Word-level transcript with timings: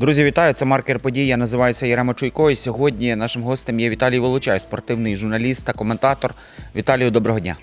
Друзі, 0.00 0.24
вітаю! 0.24 0.54
Це 0.54 0.64
маркер 0.64 0.98
подій. 0.98 1.26
Я 1.26 1.36
називаюся 1.36 1.86
Єрема 1.86 2.14
Чуйко. 2.14 2.50
І 2.50 2.56
сьогодні 2.56 3.16
нашим 3.16 3.42
гостем 3.42 3.80
є 3.80 3.90
Віталій 3.90 4.18
Волочай, 4.18 4.60
спортивний 4.60 5.16
журналіст 5.16 5.66
та 5.66 5.72
коментатор. 5.72 6.34
Віталію, 6.76 7.10
доброго 7.10 7.40
дня. 7.40 7.56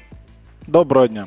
Доброго 0.68 1.08
дня. 1.08 1.26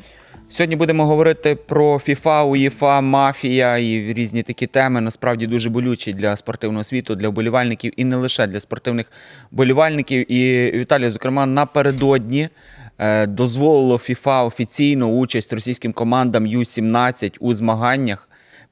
Сьогодні 0.48 0.76
будемо 0.76 1.06
говорити 1.06 1.54
про 1.54 1.96
FIFA, 1.96 2.44
УЄФА, 2.44 3.00
мафія 3.00 3.78
і 3.78 4.12
різні 4.12 4.42
такі 4.42 4.66
теми. 4.66 5.00
Насправді 5.00 5.46
дуже 5.46 5.70
болючі 5.70 6.12
для 6.12 6.36
спортивного 6.36 6.84
світу, 6.84 7.14
для 7.14 7.28
вболівальників 7.28 7.92
і 7.96 8.04
не 8.04 8.16
лише 8.16 8.46
для 8.46 8.60
спортивних 8.60 9.12
болівальників. 9.50 10.32
І 10.32 10.70
Віталій, 10.74 11.10
зокрема, 11.10 11.46
напередодні 11.46 12.48
е, 12.98 13.26
дозволило 13.26 13.96
FIFA 13.96 14.46
офіційно 14.46 15.06
участь 15.06 15.52
російським 15.52 15.92
командам 15.92 16.46
Ю-17 16.46 17.36
у 17.40 17.54
змаганнях. 17.54 18.28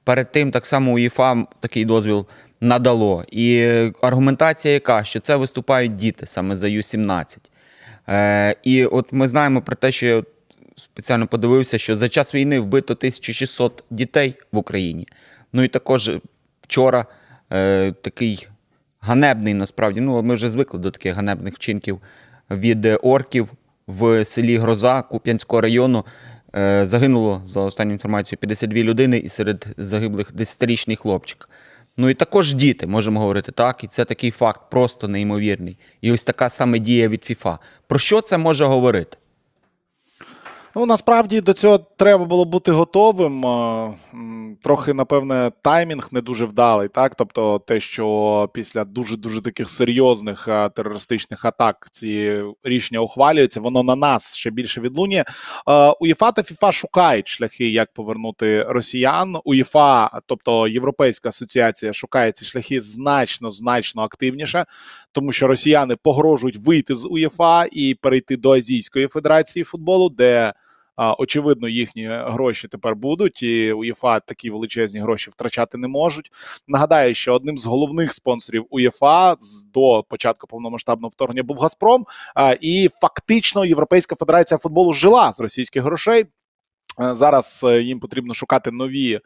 Перед 0.06 0.32
тим 0.32 0.50
так 0.50 0.66
само 0.66 0.92
УЄФА 0.92 1.46
такий 1.60 1.84
дозвіл 1.84 2.26
надало. 2.60 3.24
І 3.28 3.66
аргументація 4.02 4.74
яка, 4.74 5.04
що 5.04 5.20
це 5.20 5.36
виступають 5.36 5.94
діти 5.94 6.26
саме 6.26 6.56
за 6.56 6.68
Ю-17. 6.68 7.38
Е, 8.08 8.56
і 8.62 8.84
от 8.84 9.12
ми 9.12 9.28
знаємо 9.28 9.62
про 9.62 9.76
те, 9.76 9.90
що 9.90 10.06
я 10.06 10.22
спеціально 10.76 11.26
подивився, 11.26 11.78
що 11.78 11.96
за 11.96 12.08
час 12.08 12.34
війни 12.34 12.60
вбито 12.60 12.94
1600 12.94 13.84
дітей 13.90 14.34
в 14.52 14.58
Україні. 14.58 15.08
Ну 15.52 15.62
і 15.62 15.68
також 15.68 16.10
вчора 16.60 17.06
е, 17.52 17.92
такий 18.02 18.48
ганебний 19.00 19.54
насправді. 19.54 20.00
Ну, 20.00 20.22
ми 20.22 20.34
вже 20.34 20.50
звикли 20.50 20.80
до 20.80 20.90
таких 20.90 21.14
ганебних 21.14 21.54
вчинків 21.54 22.00
від 22.50 22.86
орків 23.02 23.52
в 23.86 24.24
селі 24.24 24.56
Гроза 24.56 25.02
Куп'янського 25.02 25.60
району. 25.60 26.04
Е, 26.56 26.86
загинуло 26.86 27.42
за 27.44 27.60
останню 27.60 27.92
інформацією 27.92 28.38
52 28.40 28.82
людини, 28.82 29.18
і 29.18 29.28
серед 29.28 29.66
загиблих 29.76 30.34
10-річний 30.34 30.96
хлопчик. 30.96 31.48
Ну 31.96 32.08
і 32.08 32.14
також 32.14 32.54
діти, 32.54 32.86
можемо 32.86 33.20
говорити 33.20 33.52
так, 33.52 33.84
і 33.84 33.86
це 33.86 34.04
такий 34.04 34.30
факт 34.30 34.60
просто 34.70 35.08
неймовірний. 35.08 35.78
І 36.00 36.12
ось 36.12 36.24
така 36.24 36.48
саме 36.48 36.78
дія 36.78 37.08
від 37.08 37.24
ФІФА. 37.24 37.58
Про 37.86 37.98
що 37.98 38.20
це 38.20 38.38
може 38.38 38.64
говорити? 38.64 39.16
Ну 40.78 40.86
насправді 40.86 41.40
до 41.40 41.52
цього 41.52 41.78
треба 41.78 42.24
було 42.24 42.44
бути 42.44 42.72
готовим. 42.72 43.44
Трохи, 44.62 44.94
напевне, 44.94 45.52
таймінг 45.62 46.08
не 46.12 46.20
дуже 46.20 46.44
вдалий. 46.44 46.88
Так, 46.88 47.14
тобто, 47.14 47.58
те, 47.58 47.80
що 47.80 48.48
після 48.54 48.84
дуже 48.84 49.16
дуже 49.16 49.42
таких 49.42 49.70
серйозних 49.70 50.48
терористичних 50.74 51.44
атак 51.44 51.88
ці 51.90 52.42
рішення 52.64 53.00
ухвалюються, 53.00 53.60
воно 53.60 53.82
на 53.82 53.96
нас 53.96 54.36
ще 54.36 54.50
більше 54.50 54.80
відлунює. 54.80 55.24
УЄФА 56.00 56.32
та 56.32 56.42
ФІФА 56.42 56.72
шукають 56.72 57.28
шляхи, 57.28 57.68
як 57.68 57.92
повернути 57.92 58.62
росіян. 58.62 59.36
УЄФА, 59.44 60.20
тобто 60.26 60.68
Європейська 60.68 61.28
асоціація, 61.28 61.92
шукає 61.92 62.32
ці 62.32 62.44
шляхи 62.44 62.80
значно 62.80 63.50
значно 63.50 64.02
активніше, 64.02 64.64
тому 65.12 65.32
що 65.32 65.46
росіяни 65.46 65.96
погрожують 65.96 66.56
вийти 66.56 66.94
з 66.94 67.06
УЄФА 67.06 67.66
і 67.72 67.94
перейти 67.94 68.36
до 68.36 68.50
Азійської 68.52 69.06
федерації 69.08 69.64
футболу, 69.64 70.08
де 70.08 70.52
очевидно, 71.18 71.68
їхні 71.68 72.06
гроші 72.06 72.68
тепер 72.68 72.96
будуть, 72.96 73.42
і 73.42 73.72
УЄФА 73.72 74.20
такі 74.20 74.50
величезні 74.50 75.00
гроші 75.00 75.30
втрачати 75.30 75.78
не 75.78 75.88
можуть. 75.88 76.30
Нагадаю, 76.68 77.14
що 77.14 77.34
одним 77.34 77.58
з 77.58 77.66
головних 77.66 78.14
спонсорів 78.14 78.66
УЄФА 78.70 79.36
до 79.74 80.04
початку 80.08 80.46
повномасштабного 80.46 81.08
вторгнення 81.08 81.42
був 81.42 81.58
Газпром. 81.58 82.04
І 82.60 82.90
фактично 83.00 83.64
Європейська 83.64 84.16
федерація 84.16 84.58
футболу 84.58 84.92
жила 84.92 85.32
з 85.32 85.40
російських 85.40 85.82
грошей. 85.82 86.24
Е, 87.00 87.14
Зараз 87.14 87.64
е, 87.68 87.82
їм 87.82 88.00
потрібно 88.00 88.34
шукати 88.34 88.70
нові 88.70 89.20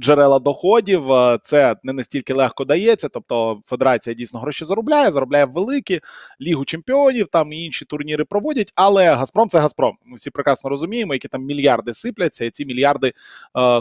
джерела 0.00 0.38
доходів. 0.38 1.04
Це 1.42 1.76
не 1.82 1.92
настільки 1.92 2.34
легко 2.34 2.64
дається. 2.64 3.08
Тобто, 3.08 3.60
федерація 3.66 4.14
дійсно 4.14 4.40
гроші 4.40 4.64
заробляє, 4.64 5.10
заробляє 5.10 5.44
великі 5.44 6.00
лігу 6.40 6.64
чемпіонів, 6.64 7.28
там 7.32 7.52
і 7.52 7.64
інші 7.64 7.84
турніри 7.84 8.24
проводять. 8.24 8.72
Але 8.74 9.14
Газпром 9.14 9.48
це 9.48 9.58
Газпром. 9.58 9.96
Ми 10.06 10.16
всі 10.16 10.30
прекрасно 10.30 10.70
розуміємо, 10.70 11.14
які 11.14 11.28
там 11.28 11.44
мільярди 11.44 11.94
сипляться, 11.94 12.44
і 12.44 12.50
ці 12.50 12.66
мільярди 12.66 13.12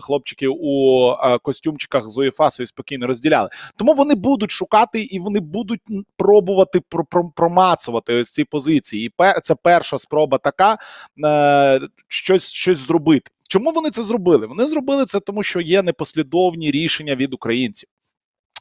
хлопчиків 0.02 0.52
у 0.60 1.14
костюмчиках 1.44 2.10
з 2.10 2.18
УЄФА 2.18 2.50
собі 2.52 2.68
спокійно 2.68 3.08
розділяли. 3.08 3.50
Тому 3.76 3.94
вони 3.94 4.16
будуть 4.16 4.52
шукати 4.52 5.02
і 5.02 5.20
вони 5.20 5.40
будуть 5.40 5.82
пробувати 6.18 6.82
про- 6.90 7.06
про- 7.06 7.32
промацувати 7.36 8.14
ось 8.16 8.32
ці 8.32 8.44
позиції. 8.44 9.06
І 9.06 9.12
це 9.44 9.56
перша 9.56 9.98
спроба 9.98 10.38
така 10.38 10.78
е, 11.26 11.80
щось, 12.08 12.52
щось 12.54 12.78
зробити. 12.78 13.32
Чому 13.50 13.72
вони 13.72 13.90
це 13.90 14.04
зробили? 14.04 14.48
Вони 14.48 14.68
зробили 14.68 15.06
це 15.06 15.20
тому, 15.20 15.44
що 15.44 15.62
є 15.62 15.82
непослідовні 15.82 16.72
рішення 16.72 17.16
від 17.16 17.34
українців 17.34 17.90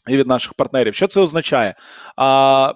і 0.09 0.17
від 0.17 0.27
наших 0.27 0.55
партнерів. 0.55 0.95
Що 0.95 1.07
це 1.07 1.21
означає? 1.21 1.75
А, 2.17 2.75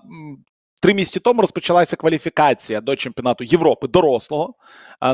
Три 0.82 0.94
місяці 0.94 1.20
тому 1.20 1.40
розпочалася 1.40 1.96
кваліфікація 1.96 2.80
до 2.80 2.96
чемпіонату 2.96 3.44
Європи 3.44 3.88
дорослого, 3.88 4.54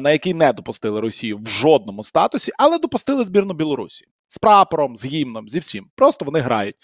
на 0.03 0.11
який 0.11 0.35
не 0.35 0.53
допустили 0.53 1.01
Росію 1.01 1.39
в 1.39 1.49
жодному 1.49 2.03
статусі, 2.03 2.53
але 2.59 2.79
допустили 2.79 3.25
збірну 3.25 3.55
Білорусі 3.55 4.05
з 4.28 4.39
прапором, 4.39 4.97
з 4.97 5.06
гімном, 5.06 5.49
зі 5.49 5.59
всім. 5.59 5.87
Просто 5.97 6.25
вони 6.25 6.39
грають. 6.39 6.77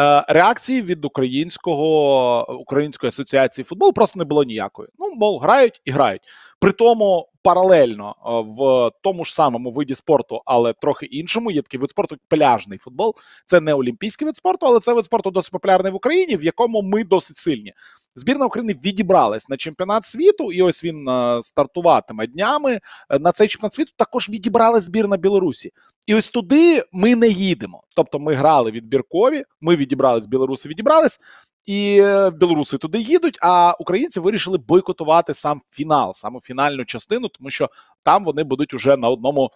Е, 0.00 0.24
Реакції 0.28 0.82
від 0.82 1.04
українського 1.04 2.60
української 2.60 3.08
асоціації 3.08 3.64
футболу 3.64 3.92
просто 3.92 4.18
не 4.18 4.24
було 4.24 4.44
ніякої. 4.44 4.88
Ну, 4.98 5.14
мов, 5.14 5.40
грають 5.40 5.80
і 5.84 5.90
грають. 5.90 6.22
При 6.60 6.72
тому 6.72 7.28
паралельно 7.42 8.14
е, 8.26 8.30
в 8.58 8.90
тому 9.02 9.24
ж 9.24 9.34
самому 9.34 9.72
виді 9.72 9.94
спорту, 9.94 10.42
але 10.44 10.72
трохи 10.72 11.06
іншому, 11.06 11.50
є 11.50 11.62
такий 11.62 11.80
вид 11.80 11.90
спорту, 11.90 12.16
пляжний 12.28 12.78
футбол. 12.78 13.14
Це 13.46 13.60
не 13.60 13.74
олімпійський 13.74 14.26
вид 14.26 14.36
спорту, 14.36 14.66
але 14.66 14.80
це 14.80 14.92
вид 14.92 15.04
спорту 15.04 15.30
досить 15.30 15.52
популярний 15.52 15.92
в 15.92 15.94
Україні, 15.94 16.36
в 16.36 16.44
якому 16.44 16.82
ми 16.82 17.04
досить 17.04 17.36
сильні. 17.36 17.72
Збірна 18.14 18.46
України 18.46 18.76
відібралась 18.84 19.48
на 19.48 19.56
чемпіонат 19.56 20.04
світу, 20.04 20.52
і 20.52 20.62
ось 20.62 20.84
він 20.84 21.08
е, 21.08 21.38
стартуватиме 21.42 22.26
днями. 22.26 22.80
На 23.20 23.32
цей 23.32 23.48
чемпіонат 23.48 23.74
світу 23.74 23.92
також 23.96 24.28
відібралась 24.28 24.84
збірна 24.84 25.16
Білорусі. 25.16 25.72
І 26.08 26.14
ось 26.14 26.28
туди 26.28 26.82
ми 26.92 27.16
не 27.16 27.28
їдемо. 27.28 27.82
Тобто 27.96 28.18
ми 28.18 28.34
грали 28.34 28.70
відбіркові, 28.70 29.44
ми 29.60 29.76
відібрались, 29.76 30.26
білоруси 30.26 30.68
відібрались, 30.68 31.20
і 31.66 32.00
е, 32.02 32.30
білоруси 32.30 32.78
туди 32.78 33.00
їдуть. 33.00 33.38
А 33.42 33.74
українці 33.78 34.20
вирішили 34.20 34.58
бойкотувати 34.58 35.34
сам 35.34 35.62
фінал, 35.70 36.14
саму 36.14 36.40
фінальну 36.40 36.84
частину, 36.84 37.28
тому 37.28 37.50
що 37.50 37.70
там 38.02 38.24
вони 38.24 38.44
будуть 38.44 38.74
уже 38.74 38.96
на 38.96 39.08
одному. 39.08 39.50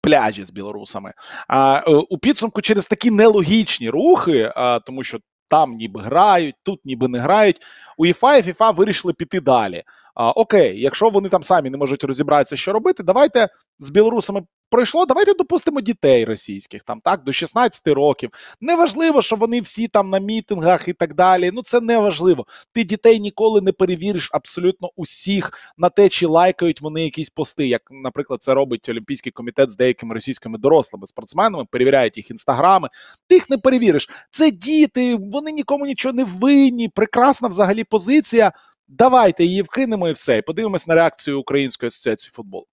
Пляжі 0.00 0.44
з 0.44 0.50
білорусами. 0.50 1.12
А, 1.48 1.82
е, 1.86 1.90
у 1.90 2.18
підсумку 2.18 2.62
через 2.62 2.86
такі 2.86 3.10
нелогічні 3.10 3.90
рухи, 3.90 4.52
а, 4.56 4.78
тому 4.78 5.02
що 5.02 5.18
там 5.48 5.74
ніби 5.74 6.02
грають, 6.02 6.54
тут 6.62 6.84
ніби 6.84 7.08
не 7.08 7.18
грають. 7.18 7.56
УЄФА 7.98 8.36
і 8.36 8.42
ФІФА 8.42 8.70
вирішили 8.70 9.12
піти 9.14 9.40
далі. 9.40 9.82
А, 10.14 10.30
окей, 10.30 10.80
якщо 10.80 11.10
вони 11.10 11.28
там 11.28 11.42
самі 11.42 11.70
не 11.70 11.78
можуть 11.78 12.04
розібратися, 12.04 12.56
що 12.56 12.72
робити, 12.72 13.02
давайте 13.02 13.48
з 13.78 13.90
білорусами 13.90 14.42
пройшло. 14.74 15.06
Давайте 15.06 15.34
допустимо 15.34 15.80
дітей 15.80 16.24
російських 16.24 16.82
там 16.82 17.00
так 17.00 17.24
до 17.24 17.32
16 17.32 17.88
років. 17.88 18.30
Неважливо, 18.60 19.22
що 19.22 19.36
вони 19.36 19.60
всі 19.60 19.88
там 19.88 20.10
на 20.10 20.18
мітингах 20.18 20.88
і 20.88 20.92
так 20.92 21.14
далі. 21.14 21.50
Ну 21.54 21.62
це 21.62 21.80
не 21.80 21.98
важливо. 21.98 22.46
Ти 22.72 22.84
дітей 22.84 23.20
ніколи 23.20 23.60
не 23.60 23.72
перевіриш 23.72 24.30
абсолютно 24.32 24.90
усіх 24.96 25.52
на 25.78 25.88
те, 25.88 26.08
чи 26.08 26.26
лайкають 26.26 26.80
вони 26.80 27.04
якісь 27.04 27.30
пости. 27.30 27.68
Як, 27.68 27.82
наприклад, 27.90 28.42
це 28.42 28.54
робить 28.54 28.88
Олімпійський 28.88 29.32
комітет 29.32 29.70
з 29.70 29.76
деякими 29.76 30.14
російськими 30.14 30.58
дорослими 30.58 31.06
спортсменами, 31.06 31.64
перевіряють 31.70 32.16
їх 32.16 32.30
інстаграми. 32.30 32.88
Ти 33.28 33.34
їх 33.34 33.50
не 33.50 33.58
перевіриш. 33.58 34.08
Це 34.30 34.50
діти, 34.50 35.16
вони 35.16 35.52
нікому 35.52 35.86
нічого 35.86 36.14
не 36.14 36.24
винні. 36.24 36.88
Прекрасна 36.88 37.48
взагалі 37.48 37.84
позиція. 37.84 38.52
Давайте 38.88 39.44
її 39.44 39.62
вкинемо 39.62 40.08
і 40.08 40.12
все. 40.12 40.38
І 40.38 40.42
подивимось 40.42 40.86
на 40.86 40.94
реакцію 40.94 41.40
Української 41.40 41.88
асоціації 41.88 42.32
футболу. 42.34 42.66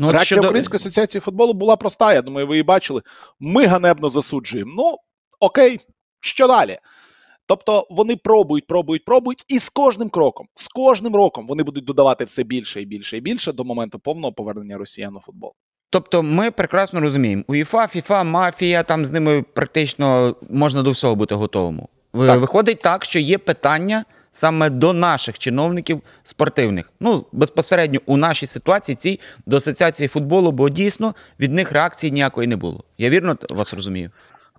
Ну, 0.00 0.12
Реакція 0.12 0.36
щодо- 0.36 0.46
Української 0.48 0.76
асоціації 0.76 1.20
футболу 1.20 1.52
була 1.52 1.76
проста. 1.76 2.14
Я 2.14 2.22
думаю, 2.22 2.46
ви 2.46 2.54
її 2.54 2.62
бачили. 2.62 3.02
Ми 3.40 3.66
ганебно 3.66 4.08
засуджуємо. 4.08 4.72
Ну, 4.76 4.96
окей, 5.40 5.80
що 6.20 6.48
далі? 6.48 6.78
Тобто 7.46 7.86
вони 7.90 8.16
пробують, 8.16 8.66
пробують, 8.66 9.04
пробують, 9.04 9.44
і 9.48 9.58
з 9.58 9.68
кожним 9.68 10.08
кроком, 10.08 10.46
з 10.54 10.68
кожним 10.68 11.16
роком 11.16 11.46
вони 11.46 11.62
будуть 11.62 11.84
додавати 11.84 12.24
все 12.24 12.42
більше 12.42 12.82
і 12.82 12.84
більше 12.84 13.16
і 13.16 13.20
більше 13.20 13.52
до 13.52 13.64
моменту 13.64 13.98
повного 13.98 14.32
повернення 14.32 14.78
росіян 14.78 15.16
у 15.16 15.20
футбол. 15.20 15.52
Тобто 15.90 16.22
ми 16.22 16.50
прекрасно 16.50 17.00
розуміємо, 17.00 17.42
УЄФА, 17.46 17.86
ФІФА, 17.86 18.24
мафія, 18.24 18.82
там 18.82 19.06
з 19.06 19.10
ними 19.10 19.42
практично 19.42 20.36
можна 20.50 20.82
до 20.82 20.90
всього 20.90 21.14
бути 21.14 21.34
готовому. 21.34 21.88
Так. 22.12 22.40
Виходить 22.40 22.80
так, 22.80 23.04
що 23.04 23.18
є 23.18 23.38
питання 23.38 24.04
саме 24.32 24.70
до 24.70 24.92
наших 24.92 25.38
чиновників 25.38 26.02
спортивних. 26.24 26.92
Ну, 27.00 27.26
безпосередньо 27.32 28.00
у 28.06 28.16
нашій 28.16 28.46
ситуації 28.46 28.96
цій 28.96 29.20
до 29.46 29.56
асоціації 29.56 30.08
футболу, 30.08 30.52
бо 30.52 30.68
дійсно 30.68 31.14
від 31.40 31.52
них 31.52 31.72
реакції 31.72 32.10
ніякої 32.10 32.48
не 32.48 32.56
було. 32.56 32.84
Я 32.98 33.10
вірно 33.10 33.36
вас 33.50 33.74
розумію? 33.74 34.10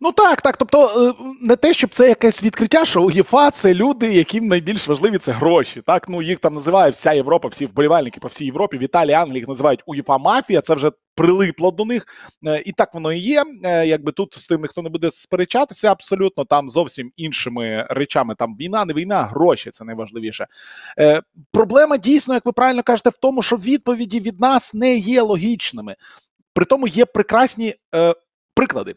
Ну 0.03 0.11
так, 0.11 0.41
так. 0.41 0.57
Тобто, 0.57 0.87
е, 0.87 1.13
не 1.41 1.55
те, 1.55 1.73
щоб 1.73 1.89
це 1.89 2.07
якесь 2.07 2.43
відкриття, 2.43 2.85
що 2.85 3.03
УЄФА 3.03 3.51
це 3.51 3.73
люди, 3.73 4.13
яким 4.13 4.47
найбільш 4.47 4.87
важливі 4.87 5.17
це 5.17 5.31
гроші. 5.31 5.81
Так, 5.85 6.09
ну 6.09 6.21
їх 6.21 6.39
там 6.39 6.53
називає 6.53 6.91
вся 6.91 7.13
Європа, 7.13 7.47
всі 7.47 7.65
вболівальники 7.65 8.19
по 8.19 8.27
всій 8.27 8.45
Європі. 8.45 8.77
В 8.77 8.83
Італії, 8.83 9.13
Англії 9.13 9.37
їх 9.37 9.47
називають 9.47 9.83
УЄФА 9.85 10.17
мафія. 10.17 10.61
Це 10.61 10.75
вже 10.75 10.91
прилипло 11.15 11.71
до 11.71 11.85
них. 11.85 12.05
Е, 12.47 12.63
І 12.65 12.71
так 12.71 12.93
воно 12.93 13.13
і 13.13 13.19
є. 13.19 13.43
Е, 13.63 13.87
Якби 13.87 14.11
тут 14.11 14.33
з 14.37 14.47
тим 14.47 14.61
ніхто 14.61 14.81
не 14.81 14.89
буде 14.89 15.11
сперечатися, 15.11 15.91
абсолютно 15.91 16.45
там 16.45 16.69
зовсім 16.69 17.11
іншими 17.17 17.87
речами. 17.89 18.35
Там 18.35 18.55
війна, 18.59 18.85
не 18.85 18.93
війна, 18.93 19.23
гроші 19.23 19.69
це 19.69 19.83
найважливіше. 19.83 20.47
Проблема 21.51 21.97
дійсно, 21.97 22.33
як 22.33 22.45
ви 22.45 22.51
правильно 22.51 22.83
кажете, 22.83 23.09
в 23.09 23.17
тому, 23.17 23.41
що 23.41 23.55
відповіді 23.55 24.19
від 24.19 24.39
нас 24.39 24.73
не 24.73 24.95
є 24.95 25.21
логічними. 25.21 25.95
При 26.53 26.65
тому 26.65 26.87
є 26.87 27.05
прекрасні 27.05 27.75
приклади. 28.55 28.95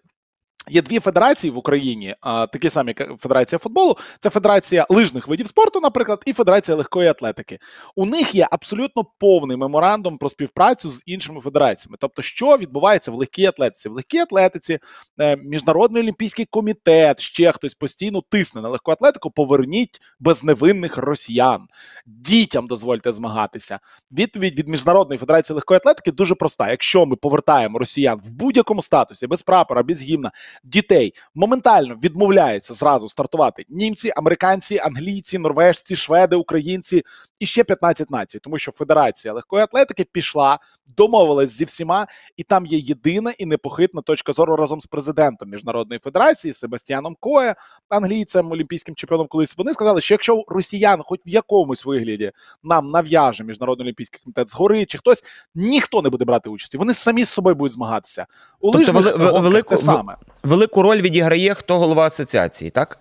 Є 0.69 0.83
дві 0.83 1.01
федерації 1.01 1.51
в 1.51 1.59
Україні, 1.59 2.15
такі 2.23 2.71
самі 2.71 2.95
як 2.99 3.21
Федерація 3.21 3.59
футболу. 3.59 3.97
Це 4.19 4.31
Федерація 4.31 4.87
лижних 4.89 5.29
видів 5.29 5.49
спорту, 5.49 5.81
наприклад, 5.81 6.23
і 6.27 6.33
Федерація 6.33 6.77
легкої 6.77 7.09
атлетики. 7.09 7.59
У 7.97 8.07
них 8.07 8.35
є 8.35 8.49
абсолютно 8.51 9.05
повний 9.19 9.57
меморандум 9.57 10.19
про 10.19 10.31
співпрацю 10.31 10.91
з 10.91 11.03
іншими 11.07 11.41
федераціями. 11.41 11.97
Тобто, 12.01 12.23
що 12.23 12.57
відбувається 12.57 13.11
в 13.11 13.15
легкій 13.15 13.47
атлетиці? 13.47 13.89
В 13.89 13.93
легкій 13.93 14.19
атлетиці 14.19 14.79
е, 15.21 15.37
Міжнародний 15.37 16.03
олімпійський 16.03 16.45
комітет, 16.45 17.21
ще 17.21 17.53
хтось 17.53 17.75
постійно 17.75 18.23
тисне 18.31 18.61
на 18.63 18.69
легку 18.69 18.91
атлетику. 18.91 19.31
Поверніть 19.31 20.01
безневинних 20.21 20.97
росіян, 20.97 21.67
дітям 22.07 22.67
дозвольте 22.67 23.13
змагатися. 23.13 23.79
Відповідь 24.13 24.59
від 24.59 24.69
Міжнародної 24.69 25.19
федерації 25.19 25.55
легкої 25.55 25.77
атлетики 25.77 26.13
дуже 26.13 26.35
проста. 26.35 26.71
Якщо 26.71 27.07
ми 27.07 27.17
повертаємо 27.17 27.79
росіян 27.79 28.21
в 28.25 28.31
будь-якому 28.31 28.83
статусі, 28.83 29.27
без 29.27 29.43
прапора, 29.43 29.83
без 29.83 30.03
гімна, 30.03 30.31
дітей 30.65 31.15
моментально 31.35 31.95
відмовляються 32.03 32.75
зразу 32.75 33.09
стартувати 33.09 33.65
німці, 33.69 34.13
американці, 34.17 34.79
англійці, 34.79 35.39
норвежці, 35.39 35.97
шведи, 35.97 36.37
українці 36.37 37.03
і 37.39 37.47
ще 37.47 37.65
15 37.65 38.11
націй, 38.11 38.39
тому 38.39 38.59
що 38.59 38.73
Федерація 38.73 39.35
легкої 39.35 39.63
атлетики 39.63 40.07
пішла, 40.13 40.59
домовилась 40.97 41.51
зі 41.51 41.65
всіма, 41.65 42.07
і 42.37 42.43
там 42.43 42.67
є 42.67 42.79
єдина 42.79 43.33
і 43.39 43.47
непохитна 43.47 44.03
точка 44.03 44.33
зору 44.33 44.57
разом 44.57 44.81
з 44.81 44.87
президентом 44.87 45.51
міжнародної 45.51 45.99
федерації 45.99 46.55
Себастьяном 46.55 47.17
Кое, 47.21 47.55
англійцем, 47.89 48.53
олімпійським 48.53 48.95
чемпіоном. 48.95 49.27
Колись 49.27 49.59
вони 49.59 49.73
сказали, 49.73 50.01
що 50.01 50.15
якщо 50.15 50.45
росіян, 50.49 51.03
хоч 51.05 51.21
в 51.27 51.29
якомусь 51.29 51.85
вигляді, 51.85 52.33
нам 52.63 52.91
нав'яже 52.91 53.45
міжнародний 53.45 53.85
олімпійський 53.87 54.21
комітет 54.25 54.49
згори 54.51 54.87
чи 54.87 54.99
хтось, 54.99 55.25
ніхто 55.55 56.03
не 56.03 56.11
буде 56.11 56.25
брати 56.25 56.51
участі. 56.51 56.79
Вони 56.79 56.95
самі 56.95 57.25
з 57.25 57.29
собою 57.29 57.57
будуть 57.57 57.73
змагатися. 57.73 58.27
У 58.61 58.73
Тобто 58.73 58.93
лижних 58.93 59.17
велику- 59.43 59.77
саме. 59.77 60.17
Велику 60.45 60.83
роль 60.83 61.01
відіграє 61.01 61.55
хто 61.55 61.79
голова 61.79 62.07
асоціації, 62.07 62.71
так? 62.71 63.01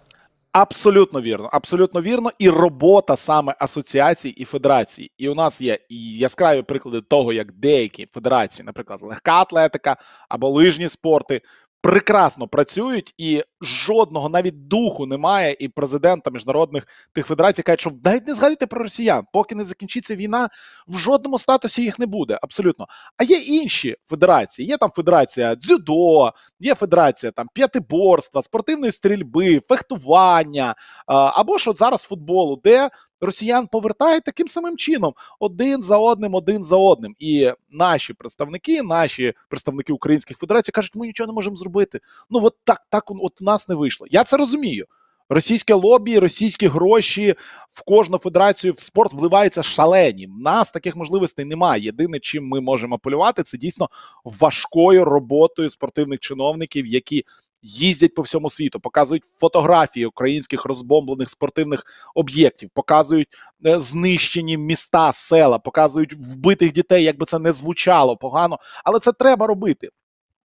Абсолютно 0.51 1.21
вірно, 1.21 1.49
абсолютно 1.53 2.01
вірно. 2.01 2.29
І 2.39 2.49
робота 2.49 3.15
саме 3.15 3.55
асоціацій 3.59 4.29
і 4.29 4.45
федерацій. 4.45 5.11
І 5.17 5.29
у 5.29 5.35
нас 5.35 5.61
є 5.61 5.79
яскраві 6.19 6.61
приклади 6.61 7.01
того, 7.01 7.33
як 7.33 7.51
деякі 7.51 8.07
федерації, 8.13 8.65
наприклад, 8.65 8.99
легка 9.01 9.33
атлетика 9.33 9.97
або 10.29 10.49
лижні 10.49 10.89
спорти, 10.89 11.41
прекрасно 11.83 12.47
працюють, 12.47 13.13
і 13.17 13.43
жодного 13.61 14.29
навіть 14.29 14.67
духу 14.67 15.05
немає. 15.05 15.55
І 15.59 15.69
президента 15.69 16.31
міжнародних 16.31 16.87
тих 17.13 17.25
федерацій 17.25 17.63
кажуть, 17.63 17.81
що 17.81 17.91
навіть 18.03 18.27
не 18.27 18.33
згадуйте 18.33 18.67
про 18.67 18.83
росіян, 18.83 19.23
поки 19.33 19.55
не 19.55 19.63
закінчиться 19.63 20.15
війна, 20.15 20.49
в 20.87 20.97
жодному 20.97 21.39
статусі 21.39 21.81
їх 21.81 21.99
не 21.99 22.05
буде. 22.05 22.39
Абсолютно. 22.41 22.87
А 23.17 23.23
є 23.23 23.37
інші 23.37 23.95
федерації. 24.09 24.67
Є 24.67 24.77
там 24.77 24.89
федерація 24.89 25.55
дзюдо, 25.55 26.31
є 26.59 26.75
федерація 26.75 27.31
там 27.31 27.47
п'ятиборства, 27.53 28.41
спортивної 28.41 28.91
стрільби, 28.91 29.61
фехтування 29.69 30.75
або 31.07 31.57
ж 31.57 31.69
от 31.69 31.77
зараз 31.77 32.01
футболу, 32.01 32.61
де 32.63 32.89
росіян 33.23 33.67
повертають 33.67 34.23
таким 34.23 34.47
самим 34.47 34.77
чином 34.77 35.13
один 35.39 35.81
за 35.81 35.97
одним, 35.97 36.35
один 36.35 36.63
за 36.63 36.77
одним. 36.77 37.15
І 37.19 37.51
наші 37.71 38.13
представники, 38.13 38.83
наші 38.83 39.33
представники 39.49 39.93
українських 39.93 40.37
федерацій 40.37 40.71
кажуть, 40.71 40.95
ми 40.95 41.07
нічого 41.07 41.27
не 41.27 41.33
можемо 41.33 41.55
зробити. 41.55 41.99
Ну 42.29 42.39
от 42.43 42.55
так, 42.63 42.81
так 42.89 43.11
от 43.11 43.41
у 43.41 43.43
нас 43.43 43.69
не 43.69 43.75
вийшло. 43.75 44.07
Я 44.09 44.23
це 44.23 44.37
розумію. 44.37 44.85
Російське 45.29 45.73
лобі, 45.73 46.19
російські 46.19 46.67
гроші 46.67 47.35
в 47.69 47.81
кожну 47.81 48.17
федерацію 48.17 48.73
в 48.73 48.79
спорт 48.79 49.13
вливаються 49.13 49.63
шалені. 49.63 50.27
В 50.27 50.39
нас 50.39 50.71
таких 50.71 50.95
можливостей 50.95 51.45
немає. 51.45 51.83
Єдине, 51.83 52.19
чим 52.19 52.47
ми 52.47 52.61
можемо 52.61 52.99
полювати, 52.99 53.43
це 53.43 53.57
дійсно 53.57 53.89
важкою 54.23 55.05
роботою 55.05 55.69
спортивних 55.69 56.19
чиновників, 56.19 56.85
які 56.85 57.25
їздять 57.63 58.13
по 58.13 58.21
всьому 58.21 58.49
світу, 58.49 58.79
показують 58.79 59.23
фотографії 59.25 60.05
українських 60.05 60.65
розбомблених 60.65 61.29
спортивних 61.29 61.83
об'єктів, 62.15 62.69
показують 62.73 63.27
е, 63.65 63.79
знищені 63.79 64.57
міста, 64.57 65.11
села, 65.13 65.59
показують 65.59 66.13
вбитих 66.13 66.73
дітей, 66.73 67.03
як 67.03 67.17
би 67.17 67.25
це 67.25 67.39
не 67.39 67.53
звучало 67.53 68.17
погано, 68.17 68.59
але 68.83 68.99
це 68.99 69.11
треба 69.11 69.47
робити. 69.47 69.89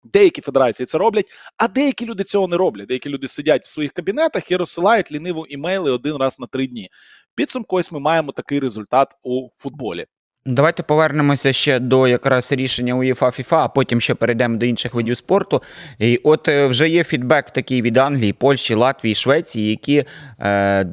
Деякі 0.04 0.40
федерації 0.40 0.86
це 0.86 0.98
роблять, 0.98 1.26
а 1.56 1.68
деякі 1.68 2.06
люди 2.06 2.24
цього 2.24 2.48
не 2.48 2.56
роблять. 2.56 2.86
Деякі 2.86 3.08
люди 3.08 3.28
сидять 3.28 3.64
в 3.64 3.68
своїх 3.68 3.92
кабінетах 3.92 4.50
і 4.50 4.56
розсилають 4.56 5.12
ліниво 5.12 5.46
імейли 5.46 5.90
один 5.90 6.16
раз 6.16 6.40
на 6.40 6.46
три 6.46 6.66
дні. 6.66 6.90
Підсумку 7.34 7.76
ось 7.76 7.92
ми 7.92 8.00
маємо 8.00 8.32
такий 8.32 8.60
результат 8.60 9.16
у 9.22 9.48
футболі. 9.56 10.06
Давайте 10.46 10.82
повернемося 10.82 11.52
ще 11.52 11.78
до 11.78 12.08
якраз 12.08 12.52
рішення 12.52 12.94
УЄФА 12.94 13.30
ФІФА, 13.30 13.64
а 13.64 13.68
потім 13.68 14.00
ще 14.00 14.14
перейдемо 14.14 14.56
до 14.56 14.66
інших 14.66 14.94
видів 14.94 15.16
спорту. 15.16 15.62
І 15.98 16.20
от 16.24 16.48
е, 16.48 16.66
вже 16.66 16.88
є 16.88 17.04
фідбек 17.04 17.50
такий 17.50 17.82
від 17.82 17.96
Англії, 17.96 18.32
Польщі, 18.32 18.74
Латвії, 18.74 19.14
Швеції, 19.14 19.70
які 19.70 20.04
е, 20.40 20.86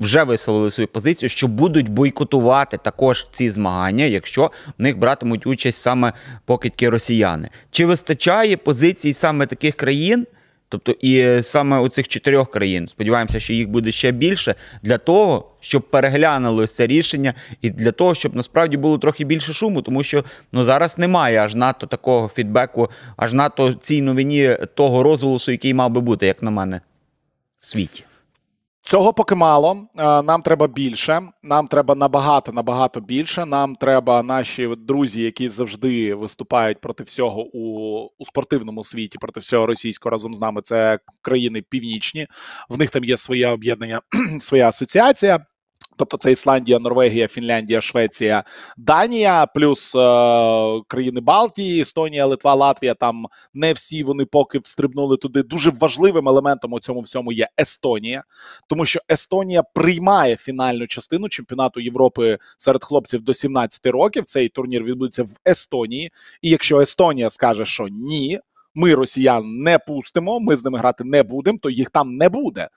вже 0.00 0.22
висловили 0.22 0.70
свою 0.70 0.88
позицію, 0.88 1.28
що 1.28 1.48
будуть 1.48 1.88
бойкотувати 1.88 2.76
також 2.76 3.26
ці 3.32 3.50
змагання, 3.50 4.04
якщо 4.04 4.50
в 4.78 4.82
них 4.82 4.98
братимуть 4.98 5.46
участь 5.46 5.78
саме 5.78 6.12
покидьки 6.44 6.88
росіяни. 6.88 7.48
Чи 7.70 7.86
вистачає 7.86 8.56
позицій 8.56 9.12
саме 9.12 9.46
таких 9.46 9.74
країн? 9.74 10.26
Тобто 10.68 10.94
і 11.00 11.42
саме 11.42 11.78
у 11.78 11.88
цих 11.88 12.08
чотирьох 12.08 12.50
країн, 12.50 12.88
сподіваємося, 12.88 13.40
що 13.40 13.52
їх 13.52 13.68
буде 13.68 13.92
ще 13.92 14.10
більше 14.10 14.54
для 14.82 14.98
того, 14.98 15.50
щоб 15.60 15.90
переглянули 15.90 16.66
це 16.66 16.86
рішення, 16.86 17.34
і 17.62 17.70
для 17.70 17.92
того, 17.92 18.14
щоб 18.14 18.36
насправді 18.36 18.76
було 18.76 18.98
трохи 18.98 19.24
більше 19.24 19.52
шуму, 19.52 19.82
тому 19.82 20.02
що 20.02 20.24
ну 20.52 20.64
зараз 20.64 20.98
немає 20.98 21.38
аж 21.38 21.54
надто 21.54 21.86
такого 21.86 22.28
фідбеку, 22.28 22.90
аж 23.16 23.32
надто 23.32 23.72
цій 23.72 24.02
новині 24.02 24.56
того 24.74 25.02
розголосу, 25.02 25.52
який 25.52 25.74
мав 25.74 25.90
би 25.90 26.00
бути, 26.00 26.26
як 26.26 26.42
на 26.42 26.50
мене, 26.50 26.80
в 27.60 27.66
світі. 27.66 28.04
Цього 28.88 29.12
поки 29.12 29.34
мало. 29.34 29.88
Е, 29.98 30.22
Нам 30.22 30.42
треба 30.42 30.66
більше. 30.66 31.22
Нам 31.42 31.68
треба 31.68 31.94
набагато 31.94 32.52
набагато 32.52 33.00
більше. 33.00 33.46
Нам 33.46 33.76
треба 33.76 34.22
наші 34.22 34.74
друзі, 34.78 35.22
які 35.22 35.48
завжди 35.48 36.14
виступають 36.14 36.80
проти 36.80 37.04
всього 37.04 37.46
у, 37.52 37.60
у 38.18 38.24
спортивному 38.24 38.84
світі, 38.84 39.18
проти 39.18 39.40
всього 39.40 39.66
російського 39.66 40.10
разом 40.10 40.34
з 40.34 40.40
нами. 40.40 40.60
Це 40.64 40.98
країни 41.22 41.62
північні. 41.68 42.26
В 42.68 42.78
них 42.78 42.90
там 42.90 43.04
є 43.04 43.16
своє 43.16 43.48
об'єднання, 43.48 44.00
своя 44.38 44.68
асоціація. 44.68 45.46
Тобто 45.98 46.16
це 46.16 46.32
Ісландія, 46.32 46.78
Норвегія, 46.78 47.28
Фінляндія, 47.28 47.80
Швеція, 47.80 48.44
Данія, 48.76 49.46
плюс 49.46 49.94
е, 49.94 49.98
країни 50.88 51.20
Балтії, 51.20 51.80
Естонія, 51.80 52.26
Литва, 52.26 52.54
Латвія. 52.54 52.94
Там 52.94 53.26
не 53.54 53.72
всі 53.72 54.02
вони 54.02 54.24
поки 54.24 54.58
встрибнули 54.58 55.16
туди. 55.16 55.42
Дуже 55.42 55.70
важливим 55.70 56.28
елементом 56.28 56.72
у 56.72 56.80
цьому 56.80 57.00
всьому 57.00 57.32
є 57.32 57.48
Естонія, 57.60 58.24
тому 58.68 58.84
що 58.84 59.00
Естонія 59.10 59.62
приймає 59.62 60.36
фінальну 60.36 60.86
частину 60.86 61.28
чемпіонату 61.28 61.80
Європи 61.80 62.38
серед 62.56 62.84
хлопців 62.84 63.22
до 63.22 63.34
17 63.34 63.86
років. 63.86 64.24
Цей 64.24 64.48
турнір 64.48 64.84
відбудеться 64.84 65.22
в 65.22 65.30
Естонії. 65.48 66.12
І 66.42 66.50
якщо 66.50 66.80
Естонія 66.80 67.30
скаже, 67.30 67.66
що 67.66 67.88
ні. 67.88 68.40
Ми 68.74 68.94
росіян 68.94 69.62
не 69.62 69.78
пустимо, 69.78 70.40
ми 70.40 70.56
з 70.56 70.64
ними 70.64 70.78
грати 70.78 71.04
не 71.04 71.22
будемо, 71.22 71.58
то 71.62 71.70
їх 71.70 71.90
там 71.90 72.16
не 72.16 72.28
буде. 72.28 72.68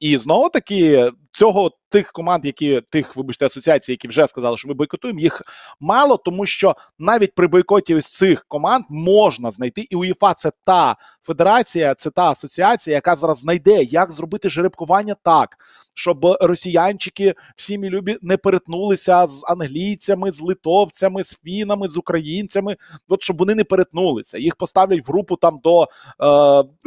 І 0.00 0.16
знову 0.16 0.48
таки 0.48 1.10
цього 1.30 1.70
тих 1.88 2.12
команд, 2.12 2.44
які 2.44 2.80
тих, 2.80 3.16
вибачте, 3.16 3.46
асоціацій, 3.46 3.92
які 3.92 4.08
вже 4.08 4.26
сказали, 4.26 4.56
що 4.58 4.68
ми 4.68 4.74
бойкотуємо, 4.74 5.20
їх 5.20 5.42
мало, 5.80 6.16
тому 6.16 6.46
що 6.46 6.76
навіть 6.98 7.34
при 7.34 7.46
бойкоті 7.46 7.94
ось 7.94 8.06
цих 8.06 8.44
команд 8.48 8.84
можна 8.88 9.50
знайти, 9.50 9.86
і 9.90 9.96
УЄФА 9.96 10.34
це 10.34 10.50
та 10.64 10.96
федерація, 11.22 11.94
це 11.94 12.10
та 12.10 12.30
асоціація, 12.30 12.94
яка 12.94 13.16
зараз 13.16 13.38
знайде, 13.38 13.82
як 13.82 14.12
зробити 14.12 14.48
жеребкування 14.48 15.14
так, 15.22 15.56
щоб 15.94 16.36
росіянчики 16.40 17.34
всі 17.56 17.78
мій 17.78 17.90
любі 17.90 18.18
не 18.22 18.36
перетнулися 18.36 19.26
з 19.26 19.44
англійцями, 19.48 20.30
з 20.30 20.40
литовцями, 20.40 21.24
з 21.24 21.38
фінами, 21.44 21.88
з 21.88 21.96
українцями. 21.96 22.76
От 23.08 23.22
щоб 23.22 23.38
вони 23.38 23.54
не 23.54 23.64
перетнулися. 23.64 24.38
Їх 24.38 24.56
поставлять 24.56 25.08
в 25.08 25.10
групу 25.10 25.36
там 25.36 25.60
до 25.62 25.82
е, 25.82 25.88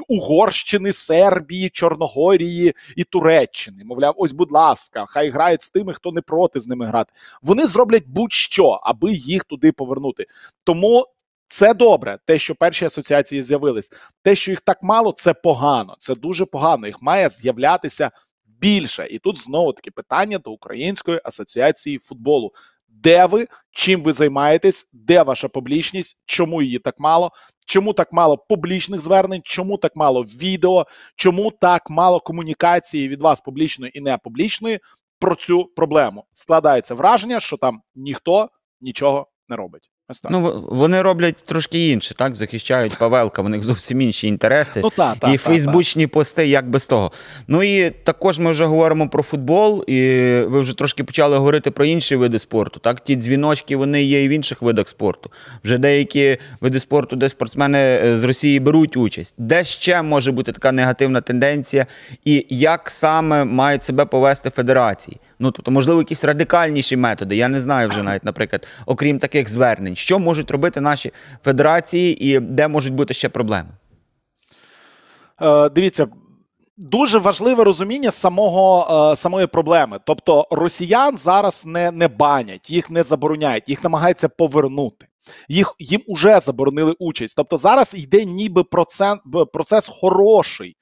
Угорщини, 0.08 0.94
Сербії, 0.94 1.70
Чорногорії 1.70 2.74
і 3.01 3.03
Туреччини. 3.03 3.84
Мовляв, 3.86 4.13
ось, 4.17 4.31
будь 4.31 4.51
ласка, 4.51 5.05
хай 5.08 5.29
грають 5.29 5.62
з 5.62 5.70
тими, 5.70 5.93
хто 5.93 6.12
не 6.12 6.22
проти 6.22 6.60
з 6.60 6.67
ними 6.67 6.86
грати. 6.86 7.13
Вони 7.41 7.67
зроблять 7.67 8.03
будь-що, 8.08 8.67
аби 8.84 9.13
їх 9.13 9.43
туди 9.43 9.72
повернути. 9.72 10.25
Тому 10.63 11.08
Це 11.48 11.74
добре, 11.74 12.20
те, 12.25 12.39
що 12.39 12.55
перші 12.55 12.86
асоціації 12.86 13.43
з'явились. 13.43 13.91
Те, 14.24 14.36
що 14.36 14.51
їх 14.51 14.62
так 14.62 14.84
мало, 14.84 15.12
це 15.12 15.34
погано. 15.34 15.96
Це 16.00 16.15
дуже 16.15 16.46
погано. 16.46 16.88
Їх 16.88 17.01
має 17.01 17.29
з'являтися 17.29 18.12
більше. 18.46 19.08
І 19.12 19.20
тут 19.20 19.38
знову 19.38 19.74
таки 19.74 19.91
питання 19.91 20.38
до 20.38 20.51
Української 20.51 21.22
асоціації 21.24 21.98
футболу. 21.98 22.51
Де 23.03 23.25
ви, 23.25 23.48
чим 23.72 24.03
ви 24.03 24.13
займаєтесь, 24.13 24.89
де 24.93 25.24
ваша 25.24 25.48
публічність, 25.48 26.17
чому 26.25 26.62
її 26.62 26.79
так 26.79 27.00
мало, 27.00 27.31
чому 27.65 27.93
так 27.93 28.13
мало 28.13 28.38
публічних 28.38 29.01
звернень, 29.01 29.41
чому 29.43 29.77
так 29.77 29.96
мало 29.96 30.24
відео, 30.24 30.86
чому 31.15 31.51
так 31.51 31.89
мало 31.89 32.20
комунікації 32.20 33.08
від 33.08 33.22
вас 33.22 33.41
публічної 33.41 33.98
і 33.98 34.01
не 34.01 34.17
публічної 34.17 34.79
про 35.20 35.36
цю 35.36 35.65
проблему? 35.65 36.25
Складається 36.31 36.96
враження, 36.96 37.39
що 37.39 37.58
там 37.58 37.81
ніхто 37.96 38.50
нічого 38.81 39.27
не 39.50 39.55
робить. 39.55 39.91
Ось 40.12 40.22
так. 40.22 40.32
Ну, 40.32 40.63
вони 40.70 41.01
роблять 41.01 41.36
трошки 41.46 41.89
інше, 41.89 42.15
так? 42.15 42.36
Захищають 42.36 42.98
Павелка, 42.98 43.41
в 43.41 43.50
них 43.50 43.63
зовсім 43.63 44.01
інші 44.01 44.27
інтереси. 44.27 44.80
Ну, 44.84 44.89
та, 44.89 45.15
та, 45.15 45.30
і 45.30 45.32
та, 45.32 45.38
фейсбучні 45.38 46.08
пости, 46.08 46.48
як 46.48 46.70
без 46.70 46.88
того. 46.88 47.12
Ну 47.48 47.63
і 47.63 47.89
також 47.89 48.39
ми 48.39 48.51
вже 48.51 48.65
говоримо 48.65 49.10
про 49.10 49.24
футбол, 49.24 49.84
і 49.88 50.00
ви 50.48 50.62
вже 50.62 50.77
трошки 50.77 51.03
почали 51.03 51.38
говорити 51.38 51.72
про 51.72 51.86
інші 51.86 52.15
види 52.15 52.39
спорту. 52.39 52.80
Так, 52.80 53.03
ті 53.03 53.15
дзвіночки 53.15 53.75
вони 53.75 54.03
є 54.03 54.24
і 54.24 54.27
в 54.27 54.32
інших 54.32 54.62
видах 54.62 54.89
спорту. 54.89 55.32
Вже 55.63 55.77
деякі 55.77 56.38
види 56.62 56.80
спорту, 56.80 57.15
де 57.15 57.30
спортсмени 57.30 57.80
е, 57.80 58.18
з 58.18 58.24
Росії 58.24 58.60
беруть 58.60 58.98
участь. 58.98 59.34
Де 59.38 59.65
ще 59.65 60.01
може 60.01 60.32
бути 60.32 60.51
така 60.51 60.72
негативна 60.72 61.22
тенденція, 61.22 61.86
і 62.25 62.46
як 62.50 62.89
саме 62.89 63.46
мають 63.46 63.84
себе 63.84 64.06
повести 64.06 64.50
федерації? 64.50 65.18
Ну 65.42 65.52
тобто, 65.52 65.72
можливо, 65.72 66.00
якісь 66.00 66.24
радикальніші 66.24 66.98
методи. 66.98 67.36
Я 67.36 67.48
не 67.48 67.62
знаю 67.62 67.90
вже 67.90 68.04
навіть, 68.04 68.24
наприклад, 68.24 68.68
окрім 68.86 69.20
таких 69.20 69.50
звернень, 69.50 69.96
що 69.96 70.20
можуть 70.20 70.52
робити 70.52 70.82
наші 70.82 71.12
федерації, 71.44 72.26
і 72.28 72.40
де 72.40 72.68
можуть 72.68 72.94
бути 72.94 73.14
ще 73.14 73.30
проблеми. 73.30 73.70
Е, 75.42 75.70
дивіться, 75.70 76.08
дуже 76.78 77.18
важливе 77.18 77.64
розуміння 77.64 78.12
самого, 78.12 78.88
е, 79.12 79.16
самої 79.16 79.48
проблеми. 79.48 80.00
Тобто 80.06 80.48
росіян 80.52 81.18
зараз 81.18 81.66
не, 81.66 81.92
не 81.92 82.08
банять, 82.08 82.70
їх 82.70 82.90
не 82.90 83.04
забороняють, 83.04 83.70
їх 83.70 83.84
намагаються 83.84 84.30
повернути. 84.30 85.08
Їх 85.48 85.76
їм 85.80 86.02
уже 86.08 86.40
заборонили 86.40 86.96
участь. 87.00 87.36
Тобто 87.36 87.58
зараз 87.58 87.96
йде 87.96 88.26
ніби 88.26 88.64
процес, 88.64 89.18
процес 89.54 89.90
хороший, 90.02 90.76